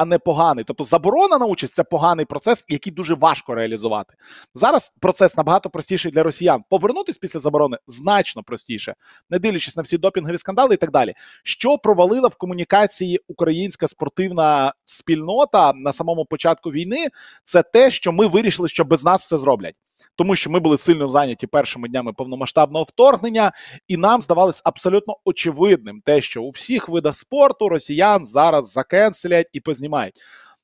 а 0.00 0.04
не 0.04 0.18
поганий. 0.18 0.64
Тобто 0.64 0.84
заборона 0.84 1.38
на 1.38 1.46
участь 1.46 1.74
це 1.74 1.84
поганий 1.84 2.24
процес, 2.24 2.64
який 2.68 2.92
дуже 2.92 3.14
важко 3.14 3.54
реалізувати. 3.54 4.14
Зараз 4.54 4.92
процес 5.00 5.36
набагато 5.36 5.70
простіший 5.70 6.12
для 6.12 6.22
росіян. 6.22 6.62
Повернутись 6.70 7.18
після 7.18 7.40
заборони 7.40 7.78
значно 7.86 8.42
простіше, 8.42 8.94
не 9.30 9.38
дивлячись 9.38 9.76
на 9.76 9.82
всі 9.82 9.98
допінгові 9.98 10.38
скандали 10.38 10.74
і 10.74 10.76
так 10.76 10.90
далі. 10.90 11.14
Що 11.44 11.78
провалила 11.78 12.28
в 12.28 12.36
комунікації 12.36 13.20
українська 13.28 13.88
спортивна 13.88 14.72
спільнота 14.84 15.72
на 15.72 15.92
самому 15.92 16.24
початку 16.24 16.70
війни, 16.70 17.08
це 17.44 17.62
те, 17.62 17.90
що 17.90 18.12
ми 18.12 18.26
вирішили, 18.26 18.68
що 18.68 18.84
без 18.84 19.04
нас 19.04 19.20
все 19.20 19.38
зроблять. 19.38 19.74
Тому 20.14 20.36
що 20.36 20.50
ми 20.50 20.60
були 20.60 20.78
сильно 20.78 21.08
зайняті 21.08 21.46
першими 21.46 21.88
днями 21.88 22.12
повномасштабного 22.12 22.84
вторгнення, 22.84 23.52
і 23.88 23.96
нам 23.96 24.20
здавалось 24.20 24.62
абсолютно 24.64 25.16
очевидним 25.24 26.02
те, 26.04 26.20
що 26.20 26.42
у 26.42 26.50
всіх 26.50 26.88
видах 26.88 27.16
спорту 27.16 27.68
росіян 27.68 28.26
зараз 28.26 28.72
закенселять 28.72 29.48
і 29.52 29.60
познімають. 29.60 30.14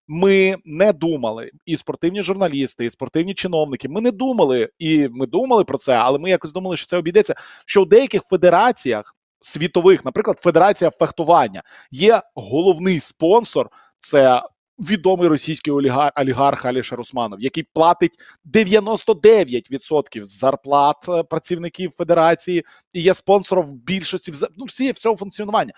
Ми 0.08 0.56
не 0.64 0.92
думали, 0.92 1.50
і 1.66 1.76
спортивні 1.76 2.22
журналісти, 2.22 2.84
і 2.84 2.90
спортивні 2.90 3.34
чиновники. 3.34 3.88
Ми 3.88 4.00
не 4.00 4.10
думали, 4.10 4.68
і 4.78 5.08
ми 5.10 5.26
думали 5.26 5.64
про 5.64 5.78
це, 5.78 5.94
але 5.94 6.18
ми 6.18 6.30
якось 6.30 6.52
думали, 6.52 6.76
що 6.76 6.86
це 6.86 6.96
обійдеться. 6.96 7.34
Що 7.66 7.82
у 7.82 7.84
деяких 7.84 8.22
федераціях 8.22 9.16
світових, 9.40 10.04
наприклад, 10.04 10.38
Федерація 10.40 10.90
фехтування, 10.90 11.62
є 11.90 12.22
головний 12.34 13.00
спонсор. 13.00 13.70
Це 13.98 14.42
відомий 14.78 15.28
російський 15.28 15.72
олігарх, 15.72 16.12
олігарх 16.16 16.64
Аліша 16.64 16.96
Русманов, 16.96 17.40
який 17.40 17.62
платить 17.62 18.12
99% 18.54 20.24
зарплат 20.24 20.96
е, 21.08 21.22
працівників 21.22 21.92
федерації 21.98 22.64
і 22.92 23.00
є 23.00 23.14
спонсором 23.14 23.72
більшості 23.72 24.32
ну, 24.56 24.64
всі 24.64 24.92
всього 24.92 25.16
функціонування. 25.16 25.72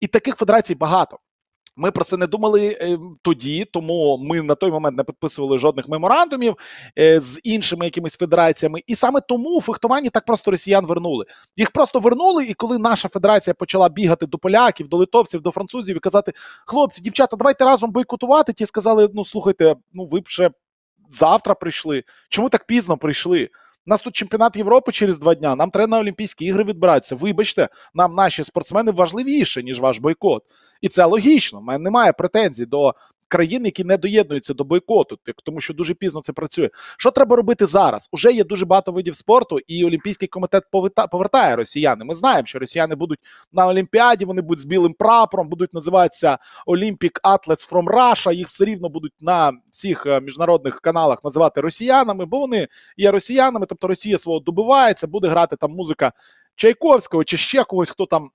І 0.00 0.06
таких 0.06 0.36
федерацій 0.36 0.74
багато. 0.74 1.18
Ми 1.80 1.90
про 1.90 2.04
це 2.04 2.16
не 2.16 2.26
думали 2.26 2.78
е, 2.80 2.98
тоді, 3.22 3.64
тому 3.64 4.18
ми 4.18 4.42
на 4.42 4.54
той 4.54 4.70
момент 4.70 4.96
не 4.96 5.04
підписували 5.04 5.58
жодних 5.58 5.88
меморандумів 5.88 6.56
е, 6.98 7.20
з 7.20 7.40
іншими 7.44 7.84
якимись 7.84 8.16
федераціями. 8.16 8.80
І 8.86 8.94
саме 8.94 9.20
тому 9.20 9.56
у 9.56 9.60
фехтуванні 9.60 10.08
так 10.08 10.24
просто 10.24 10.50
росіян 10.50 10.86
вернули. 10.86 11.24
Їх 11.56 11.70
просто 11.70 12.00
вернули, 12.00 12.44
і 12.44 12.54
коли 12.54 12.78
наша 12.78 13.08
федерація 13.08 13.54
почала 13.54 13.88
бігати 13.88 14.26
до 14.26 14.38
поляків, 14.38 14.88
до 14.88 14.96
литовців, 14.96 15.40
до 15.40 15.50
французів 15.50 15.96
і 15.96 16.00
казати: 16.00 16.32
хлопці, 16.66 17.02
дівчата, 17.02 17.36
давайте 17.36 17.64
разом 17.64 17.90
бойкотувати. 17.90 18.52
Ті 18.52 18.66
сказали: 18.66 19.08
ну 19.14 19.24
слухайте, 19.24 19.74
ну 19.92 20.08
ви 20.12 20.20
б 20.20 20.28
ще 20.28 20.50
завтра 21.10 21.54
прийшли. 21.54 22.04
Чому 22.28 22.48
так 22.48 22.66
пізно 22.66 22.96
прийшли? 22.96 23.48
Нас 23.88 24.02
тут 24.02 24.16
чемпіонат 24.16 24.56
Європи 24.56 24.92
через 24.92 25.18
два 25.18 25.34
дня. 25.34 25.54
Нам 25.56 25.70
треба 25.70 25.90
на 25.90 25.98
Олімпійські 25.98 26.44
ігри 26.44 26.64
відбиратися. 26.64 27.16
Вибачте, 27.16 27.68
нам 27.94 28.14
наші 28.14 28.44
спортсмени 28.44 28.92
важливіше, 28.92 29.62
ніж 29.62 29.80
ваш 29.80 29.98
бойкот. 29.98 30.42
І 30.80 30.88
це 30.88 31.04
логічно. 31.04 31.58
У 31.58 31.62
мене 31.62 31.78
немає 31.78 32.12
претензій 32.12 32.66
до 32.66 32.94
країн, 33.28 33.64
які 33.64 33.84
не 33.84 33.96
доєднуються 33.96 34.54
до 34.54 34.64
бойкоту, 34.64 35.18
тому 35.44 35.60
що 35.60 35.74
дуже 35.74 35.94
пізно 35.94 36.20
це 36.20 36.32
працює. 36.32 36.70
Що 36.98 37.10
треба 37.10 37.36
робити 37.36 37.66
зараз? 37.66 38.08
Уже 38.12 38.32
є 38.32 38.44
дуже 38.44 38.66
багато 38.66 38.92
видів 38.92 39.16
спорту, 39.16 39.58
і 39.66 39.84
Олімпійський 39.84 40.28
комітет 40.28 40.64
повертає 41.10 41.56
росіяни. 41.56 42.04
Ми 42.04 42.14
знаємо, 42.14 42.46
що 42.46 42.58
росіяни 42.58 42.94
будуть 42.94 43.18
на 43.52 43.66
Олімпіаді, 43.66 44.24
вони 44.24 44.42
будуть 44.42 44.60
з 44.60 44.64
білим 44.64 44.92
прапором, 44.92 45.48
будуть 45.48 45.74
називатися 45.74 46.38
Olympic 46.66 47.20
Athletes 47.24 47.70
from 47.70 47.84
Russia. 47.84 48.32
Їх 48.32 48.48
все 48.48 48.64
рівно 48.64 48.88
будуть 48.88 49.12
на 49.20 49.52
всіх 49.70 50.06
е, 50.06 50.20
міжнародних 50.20 50.80
каналах 50.80 51.24
називати 51.24 51.60
росіянами, 51.60 52.24
бо 52.26 52.38
вони 52.38 52.68
є 52.96 53.10
росіянами, 53.10 53.66
тобто 53.66 53.88
Росія 53.88 54.18
свого 54.18 54.40
добивається, 54.40 55.06
буде 55.06 55.28
грати 55.28 55.56
там 55.56 55.70
музика 55.70 56.12
Чайковського 56.56 57.24
чи 57.24 57.36
ще 57.36 57.64
когось, 57.64 57.90
хто 57.90 58.06
там. 58.06 58.30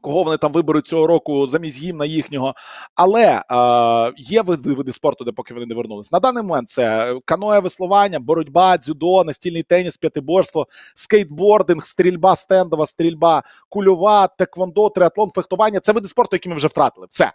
Кого 0.00 0.22
вони 0.22 0.36
там 0.36 0.52
виберуть 0.52 0.86
цього 0.86 1.06
року 1.06 1.46
замість 1.46 1.82
гімна 1.82 2.04
їхнього, 2.04 2.54
але 2.94 3.42
е, 3.50 4.12
є 4.16 4.42
види, 4.42 4.74
види 4.74 4.92
спорту, 4.92 5.24
де 5.24 5.32
поки 5.32 5.54
вони 5.54 5.66
не 5.66 5.74
вернулись. 5.74 6.12
На 6.12 6.20
даний 6.20 6.42
момент 6.42 6.68
це 6.68 7.14
каноє 7.24 7.60
веслування, 7.60 8.18
боротьба, 8.18 8.78
дзюдо, 8.78 9.24
настільний 9.24 9.62
теніс, 9.62 9.96
п'ятиборство, 9.96 10.66
скейтбординг, 10.94 11.86
стрільба 11.86 12.36
стендова, 12.36 12.86
стрільба 12.86 13.42
кульова, 13.68 14.26
теквондо, 14.26 14.88
триатлон, 14.88 15.30
фехтування. 15.34 15.80
Це 15.80 15.92
види 15.92 16.08
спорту, 16.08 16.36
які 16.36 16.48
ми 16.48 16.54
вже 16.54 16.66
втратили. 16.66 17.06
Все. 17.10 17.32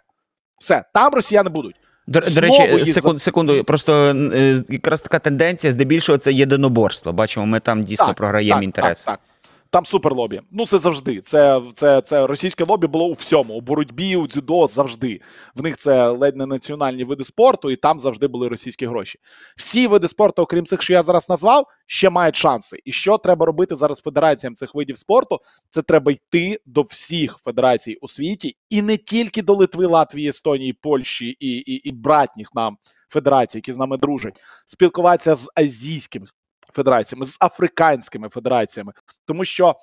Все, 0.58 0.84
там 0.94 1.14
росіяни 1.14 1.50
будуть. 1.50 1.76
До, 2.06 2.20
до 2.20 2.40
речі, 2.40 2.92
секунду, 2.92 3.18
секунду. 3.18 3.64
Просто 3.64 3.92
е, 4.34 4.64
якраз 4.68 5.00
така 5.00 5.18
тенденція, 5.18 5.72
здебільшого, 5.72 6.18
це 6.18 6.32
єдиноборство. 6.32 7.12
Бачимо, 7.12 7.46
ми 7.46 7.60
там 7.60 7.84
дійсно 7.84 8.14
програємо 8.14 8.62
інтерес. 8.62 9.04
Так, 9.04 9.18
так. 9.18 9.31
Там 9.72 9.86
супер 9.86 10.14
лобі. 10.14 10.40
Ну 10.50 10.66
це 10.66 10.78
завжди. 10.78 11.20
Це, 11.20 11.62
це, 11.72 12.00
це 12.00 12.26
російське 12.26 12.64
лобі 12.64 12.86
було 12.86 13.06
у 13.06 13.12
всьому. 13.12 13.54
У 13.54 13.60
боротьбі, 13.60 14.16
у 14.16 14.26
дзюдо 14.26 14.66
завжди. 14.66 15.20
В 15.54 15.62
них 15.62 15.76
це 15.76 16.08
ледь 16.08 16.36
не 16.36 16.46
національні 16.46 17.04
види 17.04 17.24
спорту, 17.24 17.70
і 17.70 17.76
там 17.76 17.98
завжди 17.98 18.26
були 18.26 18.48
російські 18.48 18.86
гроші. 18.86 19.18
Всі 19.56 19.86
види 19.86 20.08
спорту, 20.08 20.42
окрім 20.42 20.64
цих, 20.64 20.82
що 20.82 20.92
я 20.92 21.02
зараз 21.02 21.28
назвав, 21.28 21.66
ще 21.86 22.10
мають 22.10 22.36
шанси. 22.36 22.78
І 22.84 22.92
що 22.92 23.18
треба 23.18 23.46
робити 23.46 23.76
зараз 23.76 24.00
федераціям 24.00 24.54
цих 24.54 24.74
видів 24.74 24.98
спорту? 24.98 25.40
Це 25.70 25.82
треба 25.82 26.12
йти 26.12 26.60
до 26.66 26.82
всіх 26.82 27.36
федерацій 27.44 27.98
у 28.00 28.08
світі, 28.08 28.56
і 28.70 28.82
не 28.82 28.96
тільки 28.96 29.42
до 29.42 29.54
Литви, 29.54 29.86
Латвії, 29.86 30.28
Естонії, 30.28 30.72
Польщі 30.72 31.36
і, 31.40 31.48
і, 31.48 31.74
і 31.74 31.92
братніх 31.92 32.54
нам 32.54 32.76
федерацій, 33.08 33.58
які 33.58 33.72
з 33.72 33.78
нами 33.78 33.96
дружать, 33.96 34.42
спілкуватися 34.66 35.34
з 35.34 35.50
азійськими 35.54 36.26
федераціями, 36.74 37.26
з 37.26 37.36
африканськими 37.40 38.28
федераціями, 38.28 38.92
тому 39.26 39.44
що. 39.44 39.76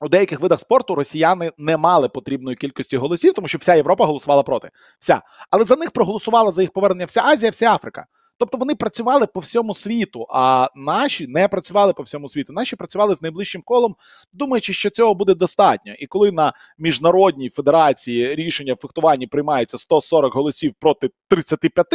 У 0.00 0.08
деяких 0.08 0.40
видах 0.40 0.60
спорту 0.60 0.94
росіяни 0.94 1.52
не 1.58 1.76
мали 1.76 2.08
потрібної 2.08 2.56
кількості 2.56 2.96
голосів, 2.96 3.32
тому 3.32 3.48
що 3.48 3.58
вся 3.58 3.74
Європа 3.74 4.04
голосувала 4.04 4.42
проти. 4.42 4.70
Вся. 4.98 5.22
Але 5.50 5.64
за 5.64 5.76
них 5.76 5.90
проголосувала 5.90 6.52
за 6.52 6.62
їх 6.62 6.72
повернення 6.72 7.06
вся 7.06 7.22
Азія, 7.22 7.50
вся 7.50 7.74
Африка. 7.74 8.06
Тобто 8.38 8.58
вони 8.58 8.74
працювали 8.74 9.26
по 9.26 9.40
всьому 9.40 9.74
світу, 9.74 10.26
а 10.30 10.68
наші 10.74 11.26
не 11.26 11.48
працювали 11.48 11.92
по 11.92 12.02
всьому 12.02 12.28
світу. 12.28 12.52
Наші 12.52 12.76
працювали 12.76 13.14
з 13.14 13.22
найближчим 13.22 13.62
колом, 13.62 13.96
думаючи, 14.32 14.72
що 14.72 14.90
цього 14.90 15.14
буде 15.14 15.34
достатньо. 15.34 15.94
І 15.98 16.06
коли 16.06 16.32
на 16.32 16.52
міжнародній 16.78 17.50
федерації 17.50 18.34
рішення 18.34 18.74
в 18.74 18.76
фехтуванні 18.76 19.26
приймається 19.26 19.78
140 19.78 20.34
голосів 20.34 20.74
проти 20.80 21.10
35, 21.28 21.86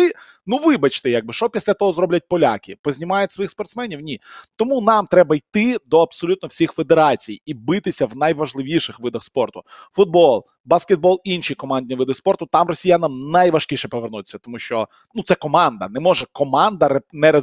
ну 0.46 0.58
вибачте, 0.58 1.10
якби 1.10 1.34
що 1.34 1.50
після 1.50 1.74
того 1.74 1.94
зроблять 1.94 2.28
поляки? 2.30 2.78
Познімають 2.82 3.32
своїх 3.32 3.52
спортсменів? 3.52 4.00
Ні. 4.00 4.22
Тому 4.56 4.82
нам 4.82 5.08
треба 5.08 5.36
йти 5.36 5.78
до 5.86 6.00
абсолютно 6.00 6.48
всіх 6.48 6.72
федерацій 6.72 7.42
і 7.46 7.54
битися 7.54 8.06
в 8.06 8.16
найважливіших 8.16 9.00
видах 9.00 9.24
спорту: 9.24 9.62
футбол, 9.92 10.46
баскетбол, 10.65 11.22
інші 11.24 11.55
командні 11.55 11.96
види 11.96 12.13
спорту. 12.13 12.46
Там 12.46 12.67
росіянам 12.67 13.32
найважкіше 13.32 13.88
повернутися, 13.88 14.38
тому 14.38 14.60
що 14.60 14.88
ну 15.13 15.24
це 15.24 15.36
команда. 15.36 15.88
Не 15.89 16.00
може 16.00 16.25
команда 16.32 17.01
не, 17.13 17.41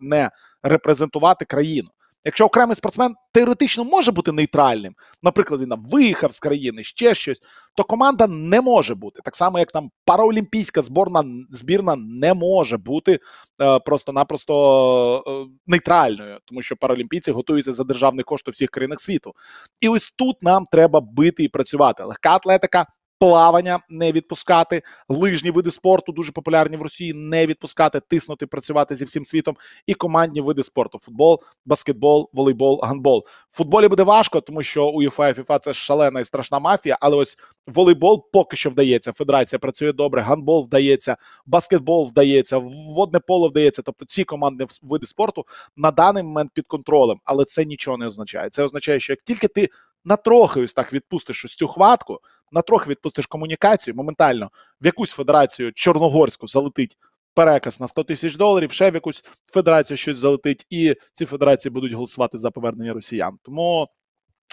не 0.00 0.30
репрезентувати 0.62 1.44
країну. 1.44 1.88
Якщо 2.24 2.44
окремий 2.44 2.76
спортсмен 2.76 3.14
теоретично 3.32 3.84
може 3.84 4.12
бути 4.12 4.32
нейтральним, 4.32 4.94
наприклад, 5.22 5.60
він 5.60 5.68
там 5.68 5.84
виїхав 5.84 6.32
з 6.32 6.40
країни, 6.40 6.84
ще 6.84 7.14
щось, 7.14 7.42
то 7.76 7.84
команда 7.84 8.26
не 8.26 8.60
може 8.60 8.94
бути. 8.94 9.20
Так 9.24 9.36
само, 9.36 9.58
як 9.58 9.72
там 9.72 9.90
параолімпійська 10.04 10.82
зборна 10.82 11.24
збірна 11.50 11.96
не 11.96 12.34
може 12.34 12.76
бути 12.76 13.18
е, 13.62 13.78
просто-напросто 13.78 15.24
е, 15.26 15.54
нейтральною, 15.66 16.38
тому 16.44 16.62
що 16.62 16.76
паралімпійці 16.76 17.32
готуються 17.32 17.72
за 17.72 17.84
державний 17.84 18.24
кошт 18.24 18.48
у 18.48 18.50
всіх 18.50 18.70
країнах 18.70 19.00
світу. 19.00 19.32
І 19.80 19.88
ось 19.88 20.14
тут 20.16 20.42
нам 20.42 20.66
треба 20.72 21.00
бити 21.00 21.44
і 21.44 21.48
працювати. 21.48 22.04
Легка 22.04 22.30
атлетика. 22.30 22.86
Плавання 23.18 23.78
не 23.88 24.12
відпускати, 24.12 24.82
лижні 25.08 25.50
види 25.50 25.70
спорту 25.70 26.12
дуже 26.12 26.32
популярні 26.32 26.76
в 26.76 26.82
Росії. 26.82 27.12
Не 27.14 27.46
відпускати, 27.46 28.00
тиснути, 28.00 28.46
працювати 28.46 28.96
зі 28.96 29.04
всім 29.04 29.24
світом, 29.24 29.56
і 29.86 29.94
командні 29.94 30.40
види 30.40 30.62
спорту: 30.62 30.98
футбол, 30.98 31.42
баскетбол, 31.66 32.30
волейбол, 32.32 32.80
гандбол. 32.82 33.24
В 33.48 33.56
футболі 33.56 33.88
буде 33.88 34.02
важко, 34.02 34.40
тому 34.40 34.62
що 34.62 34.86
УЄФА 34.86 35.28
і 35.28 35.34
ФІФА 35.34 35.58
це 35.58 35.74
шалена 35.74 36.20
і 36.20 36.24
страшна 36.24 36.58
мафія. 36.58 36.98
Але 37.00 37.16
ось 37.16 37.38
волейбол 37.66 38.30
поки 38.32 38.56
що 38.56 38.70
вдається. 38.70 39.12
Федерація 39.12 39.58
працює 39.58 39.92
добре, 39.92 40.22
гандбол 40.22 40.64
вдається, 40.64 41.16
баскетбол 41.46 42.08
вдається, 42.08 42.58
водне 42.96 43.20
поло 43.20 43.48
вдається. 43.48 43.82
Тобто 43.82 44.04
ці 44.04 44.24
командні 44.24 44.66
види 44.82 45.06
спорту 45.06 45.44
на 45.76 45.90
даний 45.90 46.22
момент 46.22 46.50
під 46.54 46.66
контролем, 46.66 47.20
але 47.24 47.44
це 47.44 47.64
нічого 47.64 47.96
не 47.96 48.06
означає. 48.06 48.48
Це 48.50 48.62
означає, 48.62 49.00
що 49.00 49.12
як 49.12 49.22
тільки 49.22 49.48
ти 49.48 49.68
на 50.04 50.16
трохи 50.16 50.60
ось 50.60 50.72
так 50.72 50.92
відпустиш 50.92 51.44
ось 51.44 51.54
цю 51.54 51.68
хватку, 51.68 52.20
на 52.52 52.62
трохи 52.62 52.90
відпустиш 52.90 53.26
комунікацію, 53.26 53.94
моментально 53.94 54.50
в 54.80 54.86
якусь 54.86 55.10
федерацію 55.10 55.72
чорногорську 55.72 56.46
залетить 56.46 56.96
переказ 57.34 57.80
на 57.80 57.88
100 57.88 58.04
тисяч 58.04 58.36
доларів, 58.36 58.72
ще 58.72 58.90
в 58.90 58.94
якусь 58.94 59.24
федерацію 59.52 59.96
щось 59.96 60.16
залетить, 60.16 60.66
і 60.70 60.94
ці 61.12 61.26
федерації 61.26 61.72
будуть 61.72 61.92
голосувати 61.92 62.38
за 62.38 62.50
повернення 62.50 62.92
росіян. 62.92 63.38
Тому 63.42 63.88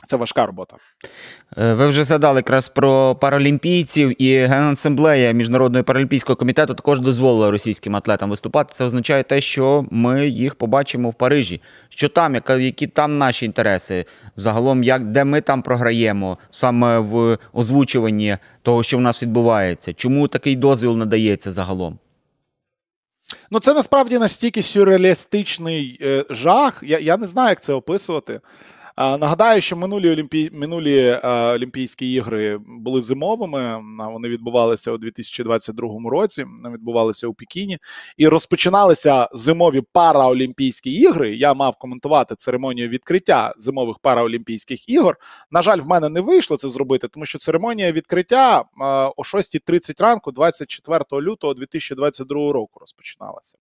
це 0.08 0.16
важка 0.16 0.46
робота. 0.46 0.76
Е, 1.58 1.74
Ви 1.74 1.88
вже 1.88 2.04
згадали 2.04 2.40
якраз 2.40 2.70
про 2.70 3.16
паралімпійців, 3.16 4.22
і 4.22 4.38
Генасамблея 4.38 5.32
Міжнародного 5.32 5.84
паралімпійського 5.84 6.36
комітету 6.36 6.74
також 6.74 7.00
дозволила 7.00 7.52
російським 7.52 7.96
атлетам 7.96 8.30
виступати. 8.30 8.74
Це 8.74 8.86
означає 8.86 9.24
те, 9.24 9.42
що 9.42 9.86
ми 9.92 10.28
їх 10.28 10.56
побачимо 10.56 11.10
в 11.10 11.14
Парижі. 11.14 11.62
Що 11.90 12.10
там, 12.10 12.42
які 12.60 12.88
там 12.88 13.18
наші 13.18 13.46
інтереси? 13.46 14.06
Загалом, 14.36 14.84
як, 14.84 15.12
де 15.12 15.24
ми 15.24 15.42
там 15.42 15.62
програємо 15.62 16.38
саме 16.52 17.00
в 17.00 17.38
озвучуванні 17.54 18.38
того, 18.62 18.84
що 18.84 18.98
в 18.98 19.02
нас 19.02 19.24
відбувається? 19.24 19.94
Чому 19.94 20.28
такий 20.28 20.56
дозвіл 20.56 20.98
надається 20.98 21.52
загалом? 21.52 22.00
Ну, 23.52 23.60
це 23.60 23.74
насправді 23.74 24.18
настільки 24.18 24.64
сюрреалістичний 24.64 26.00
е, 26.02 26.26
жах. 26.30 26.84
Я, 26.84 27.00
я 27.00 27.18
не 27.18 27.28
знаю, 27.28 27.50
як 27.50 27.62
це 27.62 27.74
описувати. 27.74 28.42
Нагадаю, 28.98 29.62
що 29.62 29.76
минулі 29.76 30.12
Олімпі... 30.12 30.50
минулі 30.54 31.20
а, 31.24 31.54
Олімпійські 31.54 32.14
ігри 32.14 32.60
були 32.68 33.02
зимовими. 33.02 33.82
Вони 34.14 34.30
відбувалися 34.30 34.92
у 34.92 34.98
2022 34.98 36.10
році. 36.10 36.46
Відбувалися 36.74 37.28
у 37.28 37.34
Пекіні 37.34 37.78
і 38.18 38.28
розпочиналися 38.28 39.30
зимові 39.34 39.82
параолімпійські 39.94 40.92
ігри. 40.92 41.36
Я 41.36 41.54
мав 41.54 41.76
коментувати 41.76 42.36
церемонію 42.36 42.90
відкриття 42.90 43.54
зимових 43.58 44.00
параолімпійських 44.00 44.90
ігор. 44.90 45.18
На 45.52 45.62
жаль, 45.62 45.80
в 45.80 45.88
мене 45.88 46.10
не 46.10 46.22
вийшло 46.22 46.58
це 46.58 46.70
зробити, 46.70 47.08
тому 47.08 47.26
що 47.26 47.40
церемонія 47.40 47.92
відкриття 47.92 48.64
а, 48.82 49.10
о 49.18 49.22
6.30 49.22 50.04
ранку, 50.04 50.32
24 50.32 51.04
лютого 51.14 51.54
2022 51.54 52.52
року, 52.52 52.80
розпочиналася. 52.80 53.58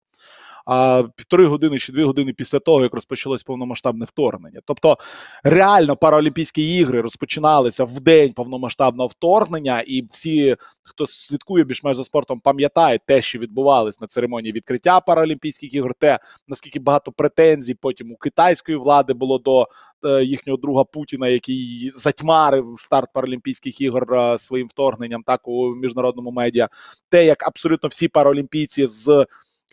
А 0.67 1.02
півтори 1.17 1.47
години 1.47 1.79
чи 1.79 1.93
дві 1.93 2.05
години 2.05 2.33
після 2.33 2.59
того, 2.59 2.83
як 2.83 2.95
розпочалось 2.95 3.43
повномасштабне 3.43 4.05
вторгнення. 4.05 4.61
Тобто, 4.64 4.99
реально 5.45 5.97
Паралімпійські 5.97 6.76
ігри 6.76 7.00
розпочиналися 7.00 7.85
в 7.85 8.00
день 8.00 8.33
повномасштабного 8.33 9.07
вторгнення, 9.07 9.81
і 9.81 10.02
всі, 10.11 10.57
хто 10.83 11.07
слідкує 11.07 11.64
більш-менш 11.64 11.97
за 11.97 12.05
спортом, 12.05 12.40
пам'ятають 12.40 13.02
те, 13.07 13.23
що 13.23 13.38
відбувалось 13.38 14.00
на 14.00 14.07
церемонії 14.07 14.52
відкриття 14.52 15.00
Паралімпійських 15.00 15.75
ігор, 15.75 15.95
те 15.95 16.19
наскільки 16.49 16.81
багато 16.81 17.12
претензій 17.12 17.75
потім 17.75 18.12
у 18.12 18.17
китайської 18.17 18.79
влади 18.79 19.12
було 19.12 19.38
до 19.38 19.69
е, 20.05 20.25
їхнього 20.25 20.57
друга 20.57 20.85
Путіна, 20.85 21.29
який 21.29 21.93
затьмарив 21.95 22.75
старт 22.79 23.09
Паралімпійських 23.14 23.81
ігор 23.81 24.14
е, 24.14 24.38
своїм 24.38 24.69
вторгненням, 24.69 25.23
так 25.23 25.49
у 25.49 25.75
міжнародному 25.75 26.31
медіа, 26.31 26.69
те, 27.09 27.25
як 27.25 27.47
абсолютно 27.47 27.88
всі 27.88 28.09
паралімпійці 28.09 28.87
з. 28.87 29.26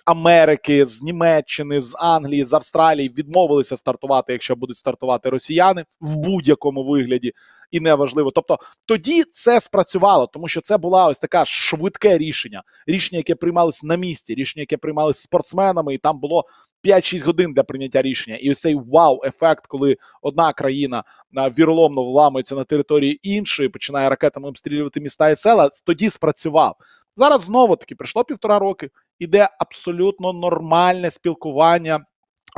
Америки, 0.08 0.86
з 0.86 1.04
Німеччини, 1.04 1.82
з 1.82 1.96
Англії, 2.00 2.44
з 2.44 2.54
Австралії 2.54 3.10
відмовилися 3.10 3.78
стартувати, 3.78 4.34
якщо 4.34 4.56
будуть 4.56 4.78
стартувати 4.78 5.30
росіяни 5.30 5.86
в 6.02 6.16
будь-якому 6.16 6.84
вигляді, 6.84 7.34
і 7.72 7.80
неважливо. 7.80 8.32
Тобто 8.32 8.58
тоді 8.86 9.24
це 9.32 9.62
спрацювало, 9.62 10.28
тому 10.28 10.48
що 10.48 10.62
це 10.62 10.78
була 10.78 11.08
ось 11.08 11.20
така 11.20 11.46
швидке 11.46 12.18
рішення, 12.18 12.64
рішення, 12.88 13.18
яке 13.18 13.36
приймалось 13.36 13.84
на 13.84 13.96
місці, 13.96 14.36
рішення, 14.36 14.62
яке 14.62 14.78
приймалось 14.78 15.20
спортсменами, 15.20 15.94
і 15.94 15.98
там 15.98 16.20
було 16.20 16.46
5-6 16.84 17.26
годин 17.26 17.54
для 17.54 17.64
прийняття 17.64 18.02
рішення. 18.02 18.38
І 18.38 18.52
ось 18.52 18.60
цей 18.60 18.76
вау-ефект, 18.76 19.68
коли 19.68 19.98
одна 20.22 20.54
країна 20.54 21.04
віроломно 21.58 22.04
вламується 22.04 22.56
на 22.56 22.64
території 22.64 23.20
іншої, 23.30 23.70
починає 23.70 24.10
ракетами 24.10 24.48
обстрілювати 24.48 25.02
міста 25.02 25.30
і 25.30 25.36
села, 25.36 25.70
тоді 25.86 26.10
спрацював. 26.10 26.76
Зараз 27.18 27.42
знову 27.42 27.76
таки 27.76 27.96
пройшло 27.96 28.24
півтора 28.24 28.60
роки 28.60 28.90
іде 29.20 29.50
абсолютно 29.60 30.34
нормальне 30.34 31.12
спілкування 31.12 32.06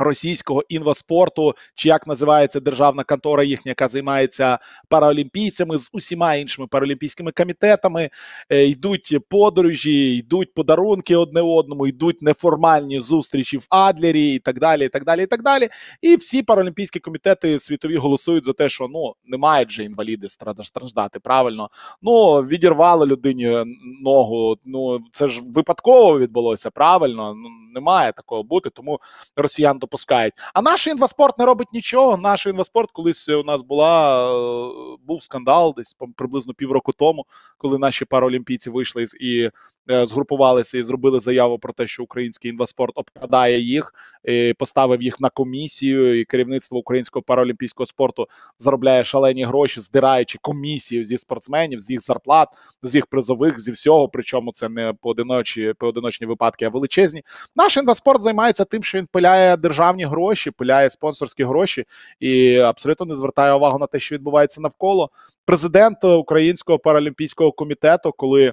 російського 0.00 0.64
інваспорту, 0.68 1.54
чи 1.74 1.88
як 1.88 2.06
називається 2.06 2.60
державна 2.60 3.04
контора 3.04 3.44
їхня, 3.44 3.70
яка 3.70 3.88
займається 3.88 4.58
параолімпійцями 4.88 5.78
з 5.78 5.90
усіма 5.92 6.34
іншими 6.34 6.66
паралімпійськими 6.66 7.32
комітетами. 7.32 8.10
Е, 8.50 8.66
йдуть 8.66 9.18
подорожі, 9.28 10.16
йдуть 10.16 10.54
подарунки 10.54 11.16
одне 11.16 11.40
одному, 11.40 11.86
йдуть 11.86 12.22
неформальні 12.22 13.00
зустрічі 13.00 13.58
в 13.58 13.66
Адлері 13.70 14.34
і 14.34 14.38
так 14.38 14.58
далі. 14.58 14.84
І 14.84 14.88
так 14.88 15.04
далі, 15.04 15.22
і 15.22 15.26
так 15.26 15.42
далі. 15.42 15.68
І 16.02 16.16
всі 16.16 16.42
паралімпійські 16.42 17.00
комітети 17.00 17.58
світові 17.58 17.96
голосують 17.96 18.44
за 18.44 18.52
те, 18.52 18.68
що 18.68 18.88
ну 18.88 19.14
не 19.24 19.36
мають 19.36 19.70
же 19.70 19.84
інваліди 19.84 20.28
страждати. 20.62 21.20
Правильно, 21.20 21.70
ну 22.02 22.36
відірвали 22.36 23.06
людині 23.06 23.64
ногу. 24.02 24.56
Ну 24.64 24.98
це 25.12 25.28
ж 25.28 25.40
випадково 25.54 26.18
відбулося. 26.18 26.70
Правильно, 26.70 27.34
ну 27.34 27.48
не 27.74 27.80
має 27.80 28.12
такого 28.12 28.42
бути, 28.42 28.70
тому 28.70 29.00
росіян 29.36 29.78
допускають. 29.90 30.34
А 30.54 30.62
наш 30.62 30.86
інваспорт 30.86 31.38
не 31.38 31.44
робить 31.44 31.68
нічого. 31.72 32.16
Наш 32.16 32.46
інваспорт 32.46 32.90
колись 32.90 33.28
у 33.28 33.42
нас 33.42 33.62
була 33.62 34.24
е, 34.30 34.96
був 35.06 35.22
скандал, 35.22 35.74
десь 35.76 35.96
приблизно 36.16 36.54
півроку 36.54 36.92
тому, 36.92 37.26
коли 37.58 37.78
наші 37.78 38.04
паралімпійці 38.04 38.70
вийшли 38.70 39.06
і 39.20 39.50
згрупувалися 39.90 40.78
і 40.78 40.82
зробили 40.82 41.20
заяву 41.20 41.58
про 41.58 41.72
те, 41.72 41.86
що 41.86 42.02
український 42.02 42.50
інваспорт 42.50 42.92
обкрадає 42.94 43.60
їх, 43.60 43.94
і 44.24 44.54
поставив 44.58 45.02
їх 45.02 45.20
на 45.20 45.30
комісію. 45.30 46.20
І 46.20 46.24
керівництво 46.24 46.78
українського 46.78 47.22
паралімпійського 47.22 47.86
спорту 47.86 48.28
заробляє 48.58 49.04
шалені 49.04 49.44
гроші, 49.44 49.80
здираючи 49.80 50.38
комісію 50.42 51.04
зі 51.04 51.18
спортсменів, 51.18 51.80
з 51.80 51.90
їх 51.90 52.00
зарплат, 52.00 52.48
з 52.82 52.94
їх 52.94 53.06
призових, 53.06 53.60
зі 53.60 53.72
всього. 53.72 54.08
Причому 54.08 54.52
це 54.52 54.68
не 54.68 54.92
поодиночі, 55.00 55.74
поодиночні 55.78 56.26
випадки, 56.26 56.64
а 56.64 56.68
величезні. 56.68 57.22
Наш 57.56 57.76
інваспорт 57.76 58.20
займається 58.20 58.64
тим, 58.64 58.82
що 58.82 58.98
він 58.98 59.06
пиляє 59.12 59.56
державні 59.56 60.04
гроші, 60.04 60.50
пиляє 60.50 60.90
спонсорські 60.90 61.44
гроші 61.44 61.84
і 62.20 62.56
абсолютно 62.56 63.06
не 63.06 63.14
звертає 63.14 63.54
увагу 63.54 63.78
на 63.78 63.86
те, 63.86 64.00
що 64.00 64.14
відбувається 64.14 64.60
навколо. 64.60 65.10
Президент 65.44 66.04
Українського 66.04 66.78
паралімпійського 66.78 67.52
комітету, 67.52 68.12
коли 68.16 68.52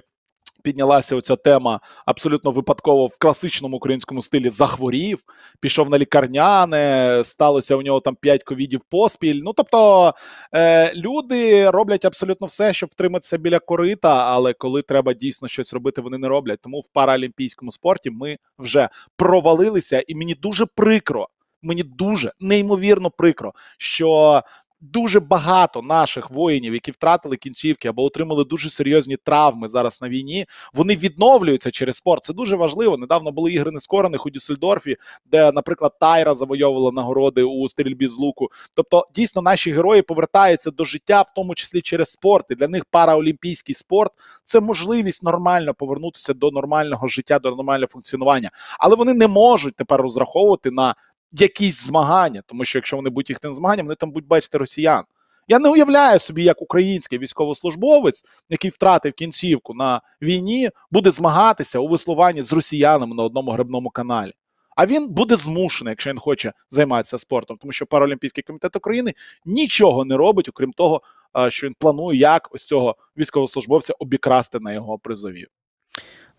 піднялася 0.62 1.16
оця 1.16 1.36
тема 1.36 1.80
абсолютно 2.06 2.50
випадково 2.50 3.06
в 3.06 3.18
класичному 3.18 3.76
українському 3.76 4.22
стилі 4.22 4.50
захворів, 4.50 5.18
пішов 5.60 5.90
на 5.90 5.98
лікарняне, 5.98 7.20
сталося 7.24 7.76
у 7.76 7.82
нього 7.82 8.00
там 8.00 8.14
5 8.14 8.42
ковідів 8.42 8.80
поспіль. 8.90 9.40
Ну 9.44 9.52
тобто 9.52 10.14
е, 10.54 10.94
люди 10.94 11.70
роблять 11.70 12.04
абсолютно 12.04 12.46
все, 12.46 12.72
щоб 12.72 12.90
втриматися 12.92 13.38
біля 13.38 13.58
корита, 13.58 14.24
але 14.26 14.52
коли 14.52 14.82
треба 14.82 15.12
дійсно 15.12 15.48
щось 15.48 15.72
робити, 15.72 16.00
вони 16.00 16.18
не 16.18 16.28
роблять. 16.28 16.60
Тому 16.60 16.80
в 16.80 16.88
паралімпійському 16.92 17.70
спорті 17.70 18.10
ми 18.10 18.38
вже 18.58 18.88
провалилися, 19.16 20.04
і 20.06 20.14
мені 20.14 20.34
дуже 20.34 20.66
прикро. 20.66 21.28
Мені 21.62 21.82
дуже 21.82 22.32
неймовірно 22.40 23.10
прикро, 23.10 23.52
що 23.78 24.42
дуже 24.80 25.20
багато 25.20 25.82
наших 25.82 26.30
воїнів, 26.30 26.74
які 26.74 26.90
втратили 26.90 27.36
кінцівки 27.36 27.88
або 27.88 28.04
отримали 28.04 28.44
дуже 28.44 28.70
серйозні 28.70 29.16
травми 29.16 29.68
зараз 29.68 30.02
на 30.02 30.08
війні. 30.08 30.46
Вони 30.74 30.96
відновлюються 30.96 31.70
через 31.70 31.96
спорт. 31.96 32.24
Це 32.24 32.32
дуже 32.32 32.56
важливо. 32.56 32.96
Недавно 32.96 33.32
були 33.32 33.52
ігри 33.52 33.70
нескорених 33.70 34.26
у 34.26 34.30
Дюссельдорфі, 34.30 34.96
де, 35.26 35.52
наприклад, 35.52 35.92
Тайра 36.00 36.34
завойовувала 36.34 36.92
нагороди 36.92 37.42
у 37.42 37.68
стрільбі 37.68 38.06
з 38.06 38.16
луку. 38.16 38.48
Тобто, 38.74 39.06
дійсно, 39.14 39.42
наші 39.42 39.72
герої 39.72 40.02
повертаються 40.02 40.70
до 40.70 40.84
життя, 40.84 41.22
в 41.22 41.30
тому 41.36 41.54
числі 41.54 41.80
через 41.80 42.08
спорт. 42.10 42.46
І 42.50 42.54
для 42.54 42.68
них 42.68 42.84
параолімпійський 42.84 43.74
спорт 43.74 44.12
це 44.44 44.60
можливість 44.60 45.22
нормально 45.22 45.74
повернутися 45.74 46.34
до 46.34 46.50
нормального 46.50 47.08
життя, 47.08 47.38
до 47.38 47.50
нормального 47.50 47.88
функціонування. 47.88 48.50
Але 48.78 48.96
вони 48.96 49.14
не 49.14 49.28
можуть 49.28 49.76
тепер 49.76 50.02
розраховувати 50.02 50.70
на 50.70 50.94
якісь 51.32 51.86
змагання, 51.86 52.42
тому 52.46 52.64
що 52.64 52.78
якщо 52.78 52.96
вони 52.96 53.10
будуть 53.10 53.30
їхнім 53.30 53.54
змаганням, 53.54 53.86
вони 53.86 53.96
там 53.96 54.10
будуть 54.10 54.28
бачити 54.28 54.58
росіян. 54.58 55.04
Я 55.48 55.58
не 55.58 55.68
уявляю 55.68 56.18
собі, 56.18 56.44
як 56.44 56.62
український 56.62 57.18
військовослужбовець, 57.18 58.24
який 58.48 58.70
втратив 58.70 59.12
кінцівку 59.12 59.74
на 59.74 60.00
війні, 60.22 60.70
буде 60.90 61.10
змагатися 61.10 61.78
у 61.78 61.88
веслуванні 61.88 62.42
з 62.42 62.52
росіянами 62.52 63.16
на 63.16 63.22
одному 63.22 63.50
грибному 63.50 63.90
каналі. 63.90 64.32
А 64.76 64.86
він 64.86 65.08
буде 65.08 65.36
змушений, 65.36 65.90
якщо 65.90 66.10
він 66.10 66.18
хоче 66.18 66.52
займатися 66.70 67.18
спортом, 67.18 67.56
тому 67.60 67.72
що 67.72 67.86
Паралімпійський 67.86 68.42
комітет 68.42 68.76
України 68.76 69.14
нічого 69.44 70.04
не 70.04 70.16
робить, 70.16 70.48
окрім 70.48 70.72
того, 70.72 71.02
що 71.48 71.66
він 71.66 71.74
планує, 71.78 72.18
як 72.18 72.48
ось 72.52 72.64
цього 72.64 72.96
військовослужбовця 73.16 73.94
обікрасти 73.98 74.60
на 74.60 74.72
його 74.72 74.98
призові. 74.98 75.46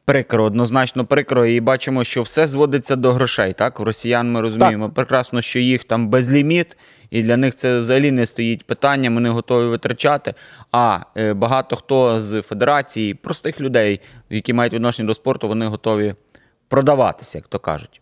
Прикро, 0.10 0.43
однозначно 0.43 1.06
прикро, 1.06 1.45
і 1.45 1.60
бачимо, 1.60 2.04
що 2.04 2.22
все 2.22 2.48
зводиться 2.48 2.95
до 2.95 3.13
грошей. 3.13 3.54
Так, 3.54 3.80
в 3.80 3.84
росіян 3.84 4.32
ми 4.32 4.41
розуміємо 4.41 4.89
прекрасно, 4.89 5.41
що 5.41 5.60
їх 5.60 5.84
там 5.84 6.08
безліміт, 6.08 6.78
і 7.10 7.24
для 7.24 7.38
них 7.38 7.56
це 7.56 7.80
взагалі 7.80 8.12
не 8.12 8.26
стоїть 8.26 8.65
питанням, 8.65 9.13
вони 9.13 9.30
готові 9.30 9.67
витрачати. 9.69 10.34
А 10.72 11.00
е, 11.17 11.34
багато 11.34 11.76
хто 11.76 12.22
з 12.22 12.41
федерації, 12.41 13.13
простих 13.13 13.62
людей, 13.62 14.02
які 14.30 14.54
мають 14.54 14.74
відношення 14.74 15.08
до 15.08 15.13
спорту, 15.13 15.48
вони 15.48 15.65
готові 15.65 16.15
продаватися, 16.67 17.38
як 17.38 17.48
то 17.48 17.60
кажуть. 17.60 18.02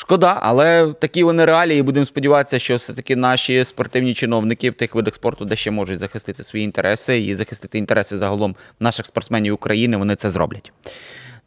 Шкода, 0.00 0.38
але 0.42 0.94
такі 0.98 1.22
вони 1.22 1.44
реалії. 1.44 1.82
Будемо 1.82 2.06
сподіватися, 2.06 2.58
що 2.58 2.76
все-таки 2.76 3.16
наші 3.16 3.64
спортивні 3.64 4.14
чиновники 4.14 4.70
в 4.70 4.74
тих 4.74 4.94
видах 4.94 5.14
спорту, 5.14 5.44
де 5.44 5.56
ще 5.56 5.70
можуть 5.70 5.98
захистити 5.98 6.42
свої 6.42 6.64
інтереси 6.64 7.20
і 7.20 7.34
захистити 7.34 7.78
інтереси 7.78 8.16
загалом 8.16 8.56
наших 8.80 9.06
спортсменів 9.06 9.54
України, 9.54 9.96
вони 9.96 10.16
це 10.16 10.30
зроблять. 10.30 10.72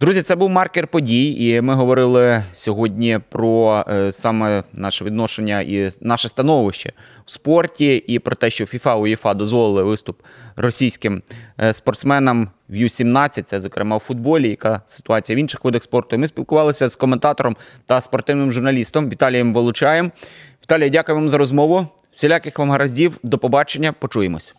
Друзі, 0.02 0.22
це 0.22 0.36
був 0.36 0.50
маркер 0.50 0.88
подій, 0.88 1.48
і 1.50 1.62
ми 1.62 1.74
говорили 1.74 2.44
сьогодні 2.54 3.20
про 3.30 3.86
е, 3.90 4.12
саме 4.12 4.64
наше 4.74 5.06
відношення 5.06 5.62
і 5.62 5.92
наше 6.02 6.30
становище 6.30 6.94
в 7.26 7.32
спорті, 7.32 7.96
і 7.96 8.20
про 8.20 8.36
те, 8.36 8.50
що 8.50 8.64
FIFA, 8.64 9.00
УЄФА 9.00 9.34
дозволили 9.34 9.84
виступ 9.84 10.22
російським 10.56 11.22
е, 11.62 11.74
спортсменам 11.74 12.50
в 12.70 12.76
Ю-17, 12.76 13.44
це 13.44 13.60
зокрема 13.60 13.98
в 13.98 14.00
футболі, 14.00 14.50
яка 14.50 14.82
ситуація 14.88 15.36
в 15.36 15.40
інших 15.40 15.64
видах 15.64 15.84
спорту. 15.84 16.16
І 16.16 16.20
ми 16.20 16.28
спілкувалися 16.28 16.90
з 16.90 16.96
коментатором 16.96 17.56
та 17.86 18.02
спортивним 18.02 18.52
журналістом 18.52 19.10
Віталієм 19.10 19.54
Волочаєм. 19.54 20.12
Віталій, 20.64 20.90
дякую 20.90 21.16
вам 21.16 21.30
за 21.30 21.38
розмову. 21.38 21.88
Всіляких 22.12 22.60
вам 22.60 22.72
гараздів. 22.72 23.20
До 23.24 23.38
побачення. 23.38 23.92
Почуємось. 23.92 24.56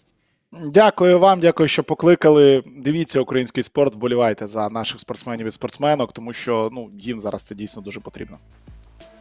Дякую 0.63 1.19
вам, 1.19 1.41
дякую, 1.41 1.69
що 1.69 1.85
покликали. 1.85 2.63
Дивіться 2.77 3.21
український 3.21 3.63
спорт, 3.63 3.95
вболівайте 3.95 4.47
за 4.47 4.69
наших 4.69 5.01
спортсменів 5.01 5.47
і 5.47 5.51
спортсменок, 5.51 6.13
тому 6.13 6.33
що 6.33 6.71
ну 6.73 6.91
їм 6.99 7.21
зараз 7.21 7.43
це 7.43 7.55
дійсно 7.55 7.83
дуже 7.83 8.01
потрібно. 8.01 8.39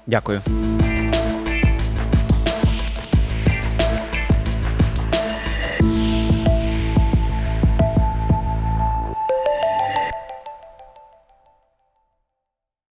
Дякую. 0.07 0.41